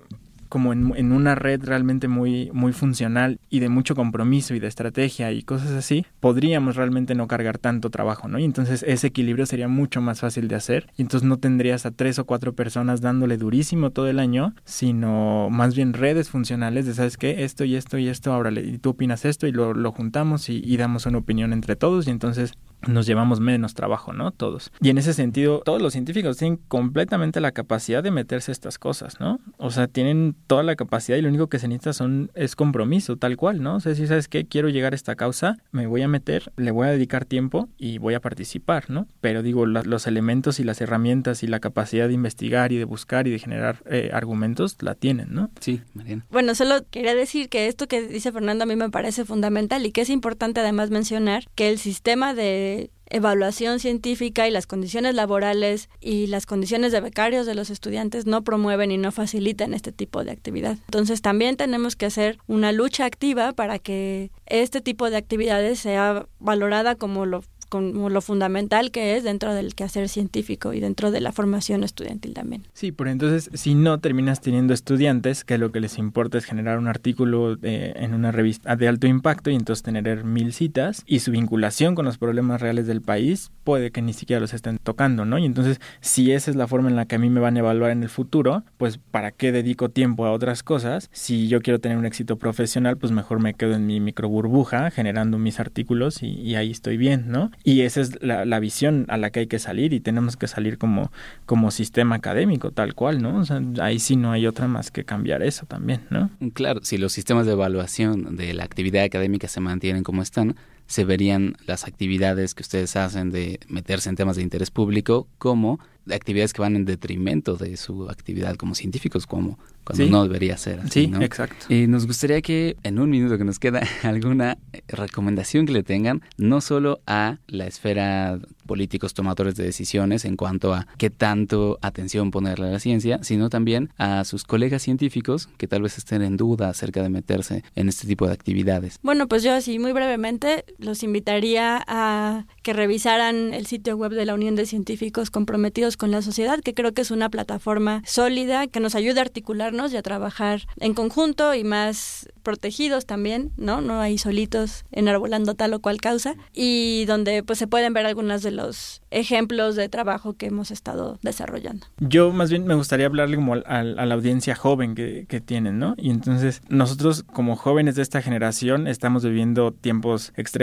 como 0.52 0.74
en, 0.74 1.14
una 1.14 1.34
red 1.34 1.64
realmente 1.64 2.10
muy, 2.10 2.52
muy 2.52 2.74
funcional 2.74 3.40
y 3.50 3.62
de 3.62 3.70
mucho 3.70 3.96
compromiso 3.96 4.54
y 4.54 4.60
de 4.60 4.68
estrategia 4.68 5.32
y 5.32 5.44
cosas 5.44 5.72
así, 5.72 6.06
podríamos 6.20 6.76
realmente 6.76 7.16
no 7.16 7.26
cargar 7.30 7.58
tanto 7.58 7.90
trabajo, 7.90 8.28
¿no? 8.28 8.38
Y 8.38 8.44
entonces 8.44 8.84
ese 8.86 9.08
equilibrio 9.08 9.46
sería 9.46 9.70
mucho 9.70 10.02
más 10.02 10.20
fácil 10.20 10.50
de 10.50 10.56
hacer 10.56 10.88
y 10.98 11.04
entonces 11.04 11.26
no 11.26 11.38
tendrías 11.38 11.86
a 11.86 11.92
tres 11.92 12.20
o 12.20 12.26
cuatro 12.26 12.52
personas 12.52 13.00
dándole 13.00 13.38
durísimo 13.38 13.92
todo 13.92 14.10
el 14.10 14.20
año, 14.20 14.54
sino 14.66 15.50
más 15.50 15.74
bien 15.74 15.94
redes 15.94 16.30
funcionales 16.30 16.86
de, 16.86 16.96
¿sabes 16.96 17.16
qué? 17.16 17.46
Esto 17.46 17.64
y 17.64 17.78
esto 17.78 17.98
y 17.98 18.10
esto, 18.10 18.34
ahora 18.34 18.52
y 18.52 18.78
tú 18.78 18.90
opinas 18.90 19.24
esto 19.24 19.48
y 19.48 19.54
lo, 19.54 19.74
lo 19.74 19.94
juntamos 19.94 20.50
y, 20.50 20.62
y 20.62 20.76
damos 20.76 21.06
una 21.06 21.20
opinión 21.20 21.54
entre 21.54 21.78
todos 21.78 22.08
y 22.08 22.10
entonces 22.10 22.58
nos 22.88 23.06
llevamos 23.06 23.40
menos 23.40 23.74
trabajo, 23.74 24.14
¿no? 24.14 24.32
Todos. 24.32 24.72
Y 24.82 24.90
en 24.90 24.98
ese 24.98 25.14
sentido, 25.14 25.62
todos 25.64 25.82
los 25.82 25.94
científicos 25.94 26.38
tienen 26.38 26.58
completamente 26.68 27.42
la 27.42 27.52
capacidad 27.52 28.04
de 28.04 28.12
meterse 28.12 28.52
a 28.52 28.54
estas 28.54 28.78
cosas, 28.78 29.20
¿no? 29.20 29.40
O 29.58 29.72
sea, 29.72 29.88
tienen 29.88 30.36
toda 30.48 30.64
la 30.64 30.76
capacidad 30.76 31.18
y 31.18 31.22
lo 31.22 31.30
único 31.30 31.48
que 31.48 31.60
se 31.60 31.68
necesita 31.68 31.94
son, 31.94 32.32
es 32.36 32.56
compromiso, 32.56 33.18
tal 33.18 33.38
cual, 33.38 33.62
¿no? 33.62 33.76
O 33.76 33.80
sea, 33.80 33.96
si 33.96 34.08
sabes 34.08 34.28
que 34.28 34.46
quiero 34.46 34.70
llegar 34.70 34.94
a 34.94 34.96
esta 34.96 35.16
causa, 35.16 35.58
me 35.72 35.88
voy 35.88 36.02
a 36.02 36.08
meter, 36.08 36.52
le 36.58 36.72
voy 36.72 36.88
a 36.88 36.92
dedicar 36.92 37.26
tiempo 37.26 37.70
y 37.78 37.98
voy 37.98 38.14
a 38.14 38.20
participar, 38.20 38.90
¿no? 38.90 39.08
Pero 39.22 39.44
digo, 39.44 39.66
los 39.66 40.08
elementos 40.08 40.60
y 40.60 40.64
las 40.64 40.82
herramientas 40.82 41.44
y 41.44 41.48
la 41.48 41.60
capacidad 41.60 42.08
de 42.08 42.14
investigar 42.14 42.72
y 42.72 42.78
de 42.78 42.86
buscar 42.86 43.28
y 43.28 43.32
de 43.32 43.40
generar 43.40 43.84
eh, 43.90 44.10
argumentos 44.14 44.78
la 44.82 44.96
tienen, 44.96 45.28
¿no? 45.32 45.50
Sí, 45.60 45.82
Mariana. 45.94 46.26
Bueno, 46.32 46.56
solo 46.56 46.86
quería 46.90 47.16
decir 47.16 47.50
que 47.50 47.68
esto 47.68 47.88
que 47.88 48.08
dice 48.08 48.32
Fernando 48.32 48.64
a 48.64 48.68
mí 48.68 48.76
me 48.76 48.90
parece 48.90 49.26
fundamental 49.26 49.86
y 49.86 49.92
que 49.92 50.02
es 50.02 50.10
importante 50.10 50.60
además 50.60 50.90
mencionar 50.90 51.46
que 51.56 51.70
el 51.70 51.78
sistema 51.78 52.34
de 52.34 52.71
evaluación 53.12 53.80
científica 53.80 54.48
y 54.48 54.52
las 54.52 54.68
condiciones 54.68 55.14
laborales 55.16 55.90
y 56.00 56.28
las 56.28 56.46
condiciones 56.46 56.92
de 56.92 57.02
becarios 57.02 57.46
de 57.46 57.56
los 57.56 57.70
estudiantes 57.70 58.26
no 58.26 58.44
promueven 58.44 58.92
y 58.92 58.98
no 58.98 59.12
facilitan 59.12 59.74
este 59.74 59.92
tipo 59.92 60.24
de 60.24 60.32
actividad. 60.32 60.78
Entonces 60.86 61.22
también 61.22 61.58
tenemos 61.58 61.96
que 61.96 62.08
hacer 62.08 62.40
una 62.48 62.72
lucha 62.72 63.06
activa 63.06 63.54
para 63.54 63.80
que 63.80 64.32
este 64.46 64.82
tipo 64.82 65.10
de 65.10 65.18
actividades 65.18 65.80
sea 65.80 66.26
valorada 66.40 66.96
como 66.96 67.26
lo 67.26 67.44
como 67.72 68.10
lo 68.10 68.20
fundamental 68.20 68.92
que 68.92 69.16
es 69.16 69.24
dentro 69.24 69.54
del 69.54 69.76
quehacer 69.76 70.10
científico 70.10 70.74
y 70.74 70.82
dentro 70.82 71.10
de 71.10 71.22
la 71.22 71.32
formación 71.32 71.86
estudiantil 71.86 72.34
también. 72.34 72.68
Sí, 72.74 72.92
pero 72.92 73.10
entonces 73.10 73.50
si 73.54 73.76
no 73.76 73.98
terminas 74.02 74.42
teniendo 74.42 74.74
estudiantes, 74.74 75.46
que 75.46 75.58
lo 75.58 75.72
que 75.72 75.80
les 75.80 75.98
importa 75.98 76.38
es 76.38 76.44
generar 76.44 76.78
un 76.78 76.90
artículo 76.90 77.58
en 77.62 78.14
una 78.14 78.34
revista 78.34 78.76
de 78.76 78.90
alto 78.90 79.08
impacto 79.08 79.50
y 79.50 79.56
entonces 79.56 79.84
tener 79.84 80.26
mil 80.26 80.52
citas 80.52 81.04
y 81.06 81.20
su 81.20 81.32
vinculación 81.32 81.96
con 81.96 82.04
los 82.04 82.18
problemas 82.18 82.60
reales 82.60 82.88
del 82.88 83.02
país 83.02 83.52
puede 83.64 83.92
que 83.92 84.02
ni 84.02 84.12
siquiera 84.12 84.42
los 84.42 84.54
estén 84.54 84.78
tocando, 84.78 85.24
¿no? 85.24 85.38
Y 85.38 85.46
entonces 85.46 85.80
si 86.02 86.34
esa 86.34 86.52
es 86.52 86.58
la 86.58 86.68
forma 86.68 86.90
en 86.90 86.98
la 86.98 87.06
que 87.06 87.16
a 87.16 87.20
mí 87.20 87.30
me 87.30 87.40
van 87.40 87.56
a 87.56 87.60
evaluar 87.60 87.92
en 87.92 88.04
el 88.04 88.10
futuro, 88.10 88.66
pues 88.76 88.98
¿para 88.98 89.32
qué 89.32 89.54
dedico 89.54 89.88
tiempo 89.88 90.26
a 90.26 90.34
otras 90.34 90.62
cosas? 90.62 91.10
Si 91.14 91.48
yo 91.48 91.62
quiero 91.62 91.80
tener 91.80 91.98
un 91.98 92.06
éxito 92.06 92.36
profesional, 92.36 92.98
pues 92.98 93.14
mejor 93.14 93.40
me 93.40 93.54
quedo 93.54 93.76
en 93.76 93.86
mi 93.86 94.02
micro 94.02 94.28
burbuja 94.28 94.92
generando 94.92 95.38
mis 95.38 95.62
artículos 95.62 96.22
y 96.22 96.56
ahí 96.56 96.70
estoy 96.72 96.98
bien, 96.98 97.30
¿no? 97.30 97.50
Y 97.64 97.82
esa 97.82 98.02
es 98.02 98.22
la, 98.22 98.60
visión 98.60 99.06
a 99.10 99.18
la 99.18 99.30
que 99.30 99.42
hay 99.42 99.48
que 99.48 99.60
salir 99.60 99.94
y 99.94 100.00
tenemos 100.00 100.38
que 100.38 100.48
salir 100.48 100.78
como, 100.78 101.12
como 101.46 101.72
sistema 101.72 102.16
académico, 102.16 102.72
tal 102.72 102.96
cual, 102.96 103.22
¿no? 103.22 103.38
O 103.38 103.46
sea, 103.46 103.62
ahí 103.82 104.00
sí 104.00 104.16
no 104.16 104.32
hay 104.32 104.48
otra 104.48 104.68
más 104.68 104.92
que 104.92 105.04
cambiar 105.04 105.44
eso 105.44 105.66
también, 105.66 106.02
¿no? 106.10 106.30
Claro, 106.54 106.82
si 106.84 106.98
los 106.98 107.14
sistemas 107.14 107.46
de 107.46 107.54
evaluación 107.54 108.36
de 108.36 108.54
la 108.54 108.64
actividad 108.64 109.04
académica 109.04 109.48
se 109.48 109.60
mantienen 109.60 110.04
como 110.04 110.22
están, 110.22 110.56
se 110.92 111.06
verían 111.06 111.56
las 111.66 111.86
actividades 111.86 112.54
que 112.54 112.64
ustedes 112.64 112.98
hacen 112.98 113.30
de 113.30 113.62
meterse 113.70 114.10
en 114.10 114.18
temas 114.18 114.36
de 114.36 114.42
interés 114.42 114.72
público 114.72 115.26
como 115.38 115.80
actividades 116.10 116.52
que 116.52 116.62
van 116.62 116.76
en 116.76 116.86
detrimento 116.86 117.56
de 117.56 117.78
su 117.78 118.10
actividad 118.10 118.56
como 118.56 118.76
científicos, 118.76 119.28
como 119.28 119.58
cuando 119.84 120.06
no 120.08 120.24
debería 120.24 120.58
ser 120.58 120.80
así. 120.80 121.08
Sí, 121.08 121.12
exacto. 121.22 121.74
Y 121.74 121.88
nos 121.88 122.06
gustaría 122.06 122.42
que 122.42 122.76
en 122.84 123.00
un 123.00 123.10
minuto 123.10 123.38
que 123.38 123.44
nos 123.44 123.60
queda 123.60 123.82
alguna 124.04 124.58
recomendación 124.88 125.66
que 125.66 125.74
le 125.74 125.84
tengan, 125.84 126.22
no 126.38 126.62
solo 126.62 127.02
a 127.08 127.38
la 127.48 127.68
esfera 127.68 128.40
políticos 128.66 129.14
tomadores 129.14 129.56
de 129.56 129.66
decisiones 129.66 130.24
en 130.24 130.38
cuanto 130.38 130.74
a 130.74 130.88
qué 130.98 131.10
tanto 131.10 131.78
atención 131.82 132.32
ponerle 132.32 132.68
a 132.68 132.72
la 132.72 132.80
ciencia, 132.80 133.20
sino 133.24 133.50
también 133.50 133.90
a 133.98 134.24
sus 134.24 134.44
colegas 134.44 134.82
científicos 134.82 135.50
que 135.58 135.68
tal 135.68 135.82
vez 135.82 135.98
estén 135.98 136.22
en 136.22 136.38
duda 136.38 136.70
acerca 136.70 137.04
de 137.04 137.10
meterse 137.10 137.64
en 137.76 137.90
este 137.90 138.08
tipo 138.08 138.28
de 138.28 138.34
actividades. 138.34 139.00
Bueno, 139.02 139.28
pues 139.28 139.44
yo 139.44 139.54
así 139.54 139.78
muy 139.80 139.94
brevemente 139.94 140.64
los 140.82 141.04
invitaría 141.04 141.84
a 141.88 142.46
que 142.64 142.74
revisaran 142.74 143.54
el 143.54 143.66
sitio 143.68 143.96
web 143.96 144.12
de 144.12 144.26
la 144.26 144.34
Unión 144.34 144.56
de 144.56 144.66
Científicos 144.66 145.30
comprometidos 145.30 145.96
con 145.96 146.12
la 146.12 146.22
sociedad, 146.22 146.60
que 146.60 146.74
creo 146.74 146.94
que 146.94 147.02
es 147.02 147.12
una 147.12 147.30
plataforma 147.30 148.02
sólida 148.06 148.68
que 148.68 148.80
nos 148.80 148.96
ayuda 148.96 149.22
a 149.22 149.26
articularnos 149.26 149.94
y 149.94 149.98
a 149.98 150.02
trabajar 150.02 150.62
en 150.80 150.94
conjunto 150.94 151.54
y 151.54 151.64
más 151.64 152.28
protegidos 152.44 153.06
también, 153.06 153.52
¿no? 153.58 153.82
No 153.82 154.02
hay 154.02 154.18
solitos 154.18 154.84
enarbolando 154.92 155.54
tal 155.54 155.74
o 155.76 155.80
cual 155.80 156.02
causa 156.02 156.36
y 156.54 157.06
donde 157.06 157.44
pues 157.44 157.60
se 157.60 157.68
pueden 157.68 157.94
ver 157.94 158.06
algunos 158.06 158.42
de 158.42 158.52
los 158.52 159.02
ejemplos 159.12 159.76
de 159.76 159.88
trabajo 159.90 160.34
que 160.34 160.48
hemos 160.48 160.72
estado 160.72 161.20
desarrollando. 161.22 161.86
Yo 162.00 162.32
más 162.32 162.50
bien 162.50 162.66
me 162.66 162.74
gustaría 162.74 163.06
hablarle 163.06 163.36
como 163.36 163.54
a, 163.54 163.84
la 163.84 164.14
audiencia 164.14 164.56
joven 164.56 164.96
que, 164.96 165.26
que 165.28 165.42
tienen, 165.42 165.78
¿no? 165.78 165.94
Y 165.98 166.10
entonces 166.10 166.62
nosotros 166.70 167.24
como 167.24 167.56
jóvenes 167.56 167.96
de 167.96 168.02
esta 168.02 168.22
generación 168.22 168.88
estamos 168.88 169.24
viviendo 169.24 169.72
tiempos 169.72 170.34
extremadamente 170.36 170.61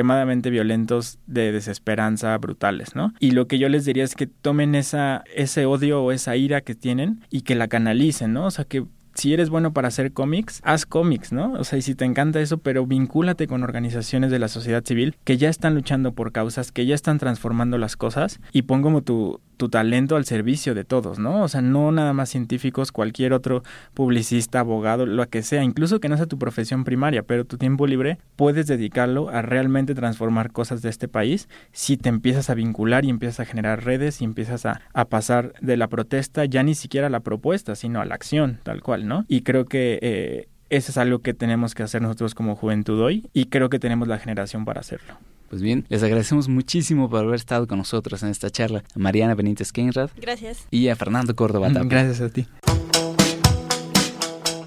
violentos 0.51 1.19
de 1.27 1.53
desesperanza 1.53 2.37
brutales, 2.39 2.95
¿no? 2.95 3.13
Y 3.21 3.33
lo 3.33 3.47
que 3.47 3.59
yo 3.59 3.69
les 3.69 3.85
diría 3.85 4.05
es 4.05 4.15
que 4.15 4.27
tomen 4.27 4.75
esa, 4.75 5.25
ese 5.35 5.67
odio 5.67 6.03
o 6.03 6.13
esa 6.13 6.37
ira 6.37 6.61
que 6.61 6.75
tienen 6.75 7.25
y 7.31 7.43
que 7.43 7.55
la 7.55 7.69
canalicen, 7.69 8.33
¿no? 8.33 8.47
O 8.47 8.51
sea, 8.51 8.65
que 8.65 8.85
si 9.19 9.35
eres 9.35 9.51
bueno 9.51 9.73
para 9.73 9.89
hacer 9.89 10.13
cómics, 10.13 10.61
haz 10.63 10.87
cómics, 10.87 11.33
¿no? 11.33 11.53
O 11.55 11.65
sea, 11.65 11.79
y 11.79 11.83
si 11.83 11.97
te 11.97 12.05
encanta 12.05 12.41
eso, 12.41 12.59
pero 12.59 12.87
vincúlate 12.87 13.49
con 13.49 13.65
organizaciones 13.65 14.31
de 14.31 14.39
la 14.39 14.47
sociedad 14.47 14.85
civil 14.85 15.17
que 15.25 15.37
ya 15.37 15.49
están 15.49 15.75
luchando 15.75 16.13
por 16.13 16.31
causas, 16.31 16.71
que 16.71 16.87
ya 16.87 16.95
están 16.95 17.19
transformando 17.19 17.79
las 17.79 17.97
cosas 17.97 18.41
y 18.53 18.63
pon 18.63 18.81
como 18.81 19.03
tu, 19.03 19.41
tu 19.59 19.69
talento 19.69 20.17
al 20.17 20.25
servicio 20.25 20.75
de 20.75 20.85
todos, 20.85 21.19
¿no? 21.19 21.43
O 21.43 21.49
sea, 21.49 21.61
no 21.61 21.93
nada 21.93 22.15
más 22.15 22.31
científicos, 22.31 22.93
cualquier 22.93 23.35
otro 23.35 23.63
publicista, 23.93 24.61
abogado, 24.61 25.05
lo 25.05 25.29
que 25.29 25.43
sea, 25.43 25.63
incluso 25.63 26.01
que 26.01 26.09
no 26.09 26.17
sea 26.17 26.27
tu 26.27 26.39
profesión 26.39 26.85
primaria, 26.85 27.23
pero 27.25 27.45
tu 27.45 27.59
tiempo 27.59 27.87
libre 27.87 28.19
puedes 28.37 28.67
dedicarlo 28.67 29.29
a 29.29 29.43
realmente 29.43 29.95
transformar 29.95 30.53
cosas 30.53 30.81
de 30.81 30.89
este 30.89 31.09
país 31.09 31.49
si 31.73 31.97
te 31.97 32.09
empiezas 32.09 32.49
a 32.49 32.55
vincular 32.55 33.05
y 33.05 33.11
empiezas 33.11 33.41
a 33.41 33.45
generar 33.45 33.85
redes 33.85 34.23
y 34.23 34.25
empiezas 34.25 34.65
a, 34.65 34.81
a 34.95 35.05
pasar 35.07 35.53
de 35.61 35.77
la 35.77 35.89
protesta 35.89 36.45
ya 36.45 36.63
ni 36.63 36.75
siquiera 36.75 37.09
a 37.09 37.11
la 37.11 37.21
propuesta, 37.21 37.75
sino 37.75 38.01
a 38.01 38.05
la 38.05 38.15
acción, 38.15 38.61
tal 38.63 38.81
cual, 38.81 39.07
¿no? 39.07 39.25
Y 39.29 39.43
creo 39.43 39.67
que... 39.67 39.99
Eh, 40.01 40.49
eso 40.71 40.93
es 40.93 40.99
algo 40.99 41.21
que 41.21 41.35
tenemos 41.35 41.75
que 41.75 41.83
hacer 41.83 42.03
nosotros 42.03 42.35
como 42.35 42.57
juventud 42.57 43.01
hoy 43.01 43.29
y 43.33 43.47
creo 43.47 43.71
que 43.71 43.79
tenemos 43.79 44.09
la 44.09 44.19
generación 44.19 44.65
para 44.65 44.81
hacerlo. 44.81 45.15
Pues 45.49 45.63
bien, 45.63 45.87
les 45.89 46.03
agradecemos 46.03 46.49
muchísimo 46.49 47.09
por 47.09 47.25
haber 47.25 47.37
estado 47.37 47.67
con 47.67 47.79
nosotros 47.79 48.23
en 48.23 48.29
esta 48.29 48.51
charla. 48.51 48.85
A 48.95 48.99
Mariana 48.99 49.35
Benítez 49.35 49.73
Kenrad. 49.73 50.11
Gracias. 50.21 50.67
Y 50.71 50.89
a 50.89 50.97
Fernando 50.97 51.35
Córdoba 51.35 51.71
mm, 51.71 51.89
Gracias 51.89 52.21
a 52.21 52.29
ti. 52.29 52.47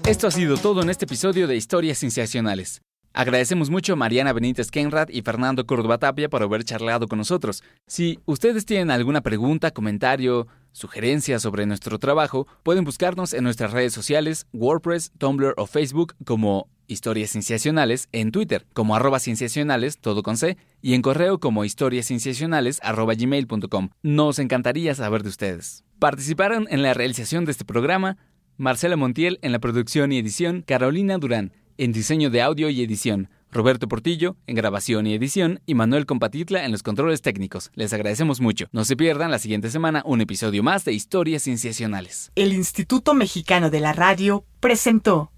Esto 0.06 0.26
ha 0.26 0.30
sido 0.32 0.56
todo 0.56 0.82
en 0.82 0.90
este 0.90 1.04
episodio 1.04 1.46
de 1.46 1.54
Historias 1.54 1.98
Sensacionales. 1.98 2.82
Agradecemos 3.14 3.70
mucho 3.70 3.92
a 3.92 3.96
Mariana 3.96 4.32
Benítez 4.32 4.70
Kenrad 4.70 5.08
y 5.10 5.22
Fernando 5.22 5.66
Córdoba 5.66 5.98
Tapia 5.98 6.28
por 6.28 6.42
haber 6.42 6.64
charlado 6.64 7.06
con 7.06 7.18
nosotros. 7.18 7.62
Si 7.86 8.18
ustedes 8.24 8.64
tienen 8.64 8.90
alguna 8.90 9.20
pregunta, 9.20 9.70
comentario, 9.70 10.48
sugerencia 10.72 11.38
sobre 11.38 11.66
nuestro 11.66 11.98
trabajo, 11.98 12.46
pueden 12.62 12.84
buscarnos 12.84 13.32
en 13.32 13.44
nuestras 13.44 13.72
redes 13.72 13.92
sociales, 13.92 14.46
WordPress, 14.52 15.12
Tumblr 15.18 15.54
o 15.56 15.66
Facebook 15.66 16.14
como 16.24 16.68
Historias 16.88 17.30
Cienciacionales, 17.30 18.08
en 18.12 18.32
Twitter 18.32 18.66
como 18.74 18.96
arroba 18.96 19.20
cienciacionales, 19.20 19.98
todo 19.98 20.22
con 20.22 20.36
C, 20.36 20.56
y 20.80 20.94
en 20.94 21.02
correo 21.02 21.38
como 21.38 21.64
historiascienciacionales 21.64 22.80
arroba 22.82 23.14
gmail.com. 23.14 23.90
Nos 24.02 24.38
encantaría 24.38 24.94
saber 24.94 25.22
de 25.22 25.28
ustedes. 25.28 25.84
Participaron 25.98 26.66
en 26.70 26.82
la 26.82 26.94
realización 26.94 27.44
de 27.44 27.52
este 27.52 27.64
programa 27.64 28.18
Marcela 28.56 28.96
Montiel 28.96 29.38
en 29.42 29.52
la 29.52 29.60
producción 29.60 30.12
y 30.12 30.18
edición, 30.18 30.62
Carolina 30.66 31.18
Durán 31.18 31.52
en 31.78 31.92
diseño 31.92 32.30
de 32.30 32.42
audio 32.42 32.68
y 32.68 32.82
edición, 32.82 33.28
Roberto 33.52 33.86
Portillo 33.86 34.36
en 34.46 34.56
grabación 34.56 35.06
y 35.06 35.14
edición 35.14 35.60
y 35.66 35.74
Manuel 35.74 36.06
Compatitla 36.06 36.64
en 36.64 36.72
los 36.72 36.82
controles 36.82 37.22
técnicos. 37.22 37.70
Les 37.74 37.92
agradecemos 37.92 38.40
mucho. 38.40 38.66
No 38.72 38.84
se 38.84 38.96
pierdan 38.96 39.30
la 39.30 39.38
siguiente 39.38 39.70
semana 39.70 40.02
un 40.06 40.22
episodio 40.22 40.62
más 40.62 40.84
de 40.84 40.94
Historias 40.94 41.42
Cienciacionales. 41.42 42.32
El 42.34 42.52
Instituto 42.52 43.14
Mexicano 43.14 43.70
de 43.70 43.80
la 43.80 43.92
Radio 43.92 44.44
presentó 44.58 45.30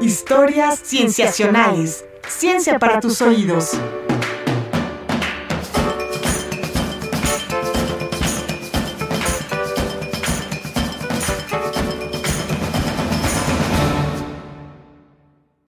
Historias 0.00 0.80
Cienciacionales. 0.82 2.04
Ciencia 2.26 2.78
para 2.78 3.00
tus 3.00 3.20
oídos. 3.20 3.72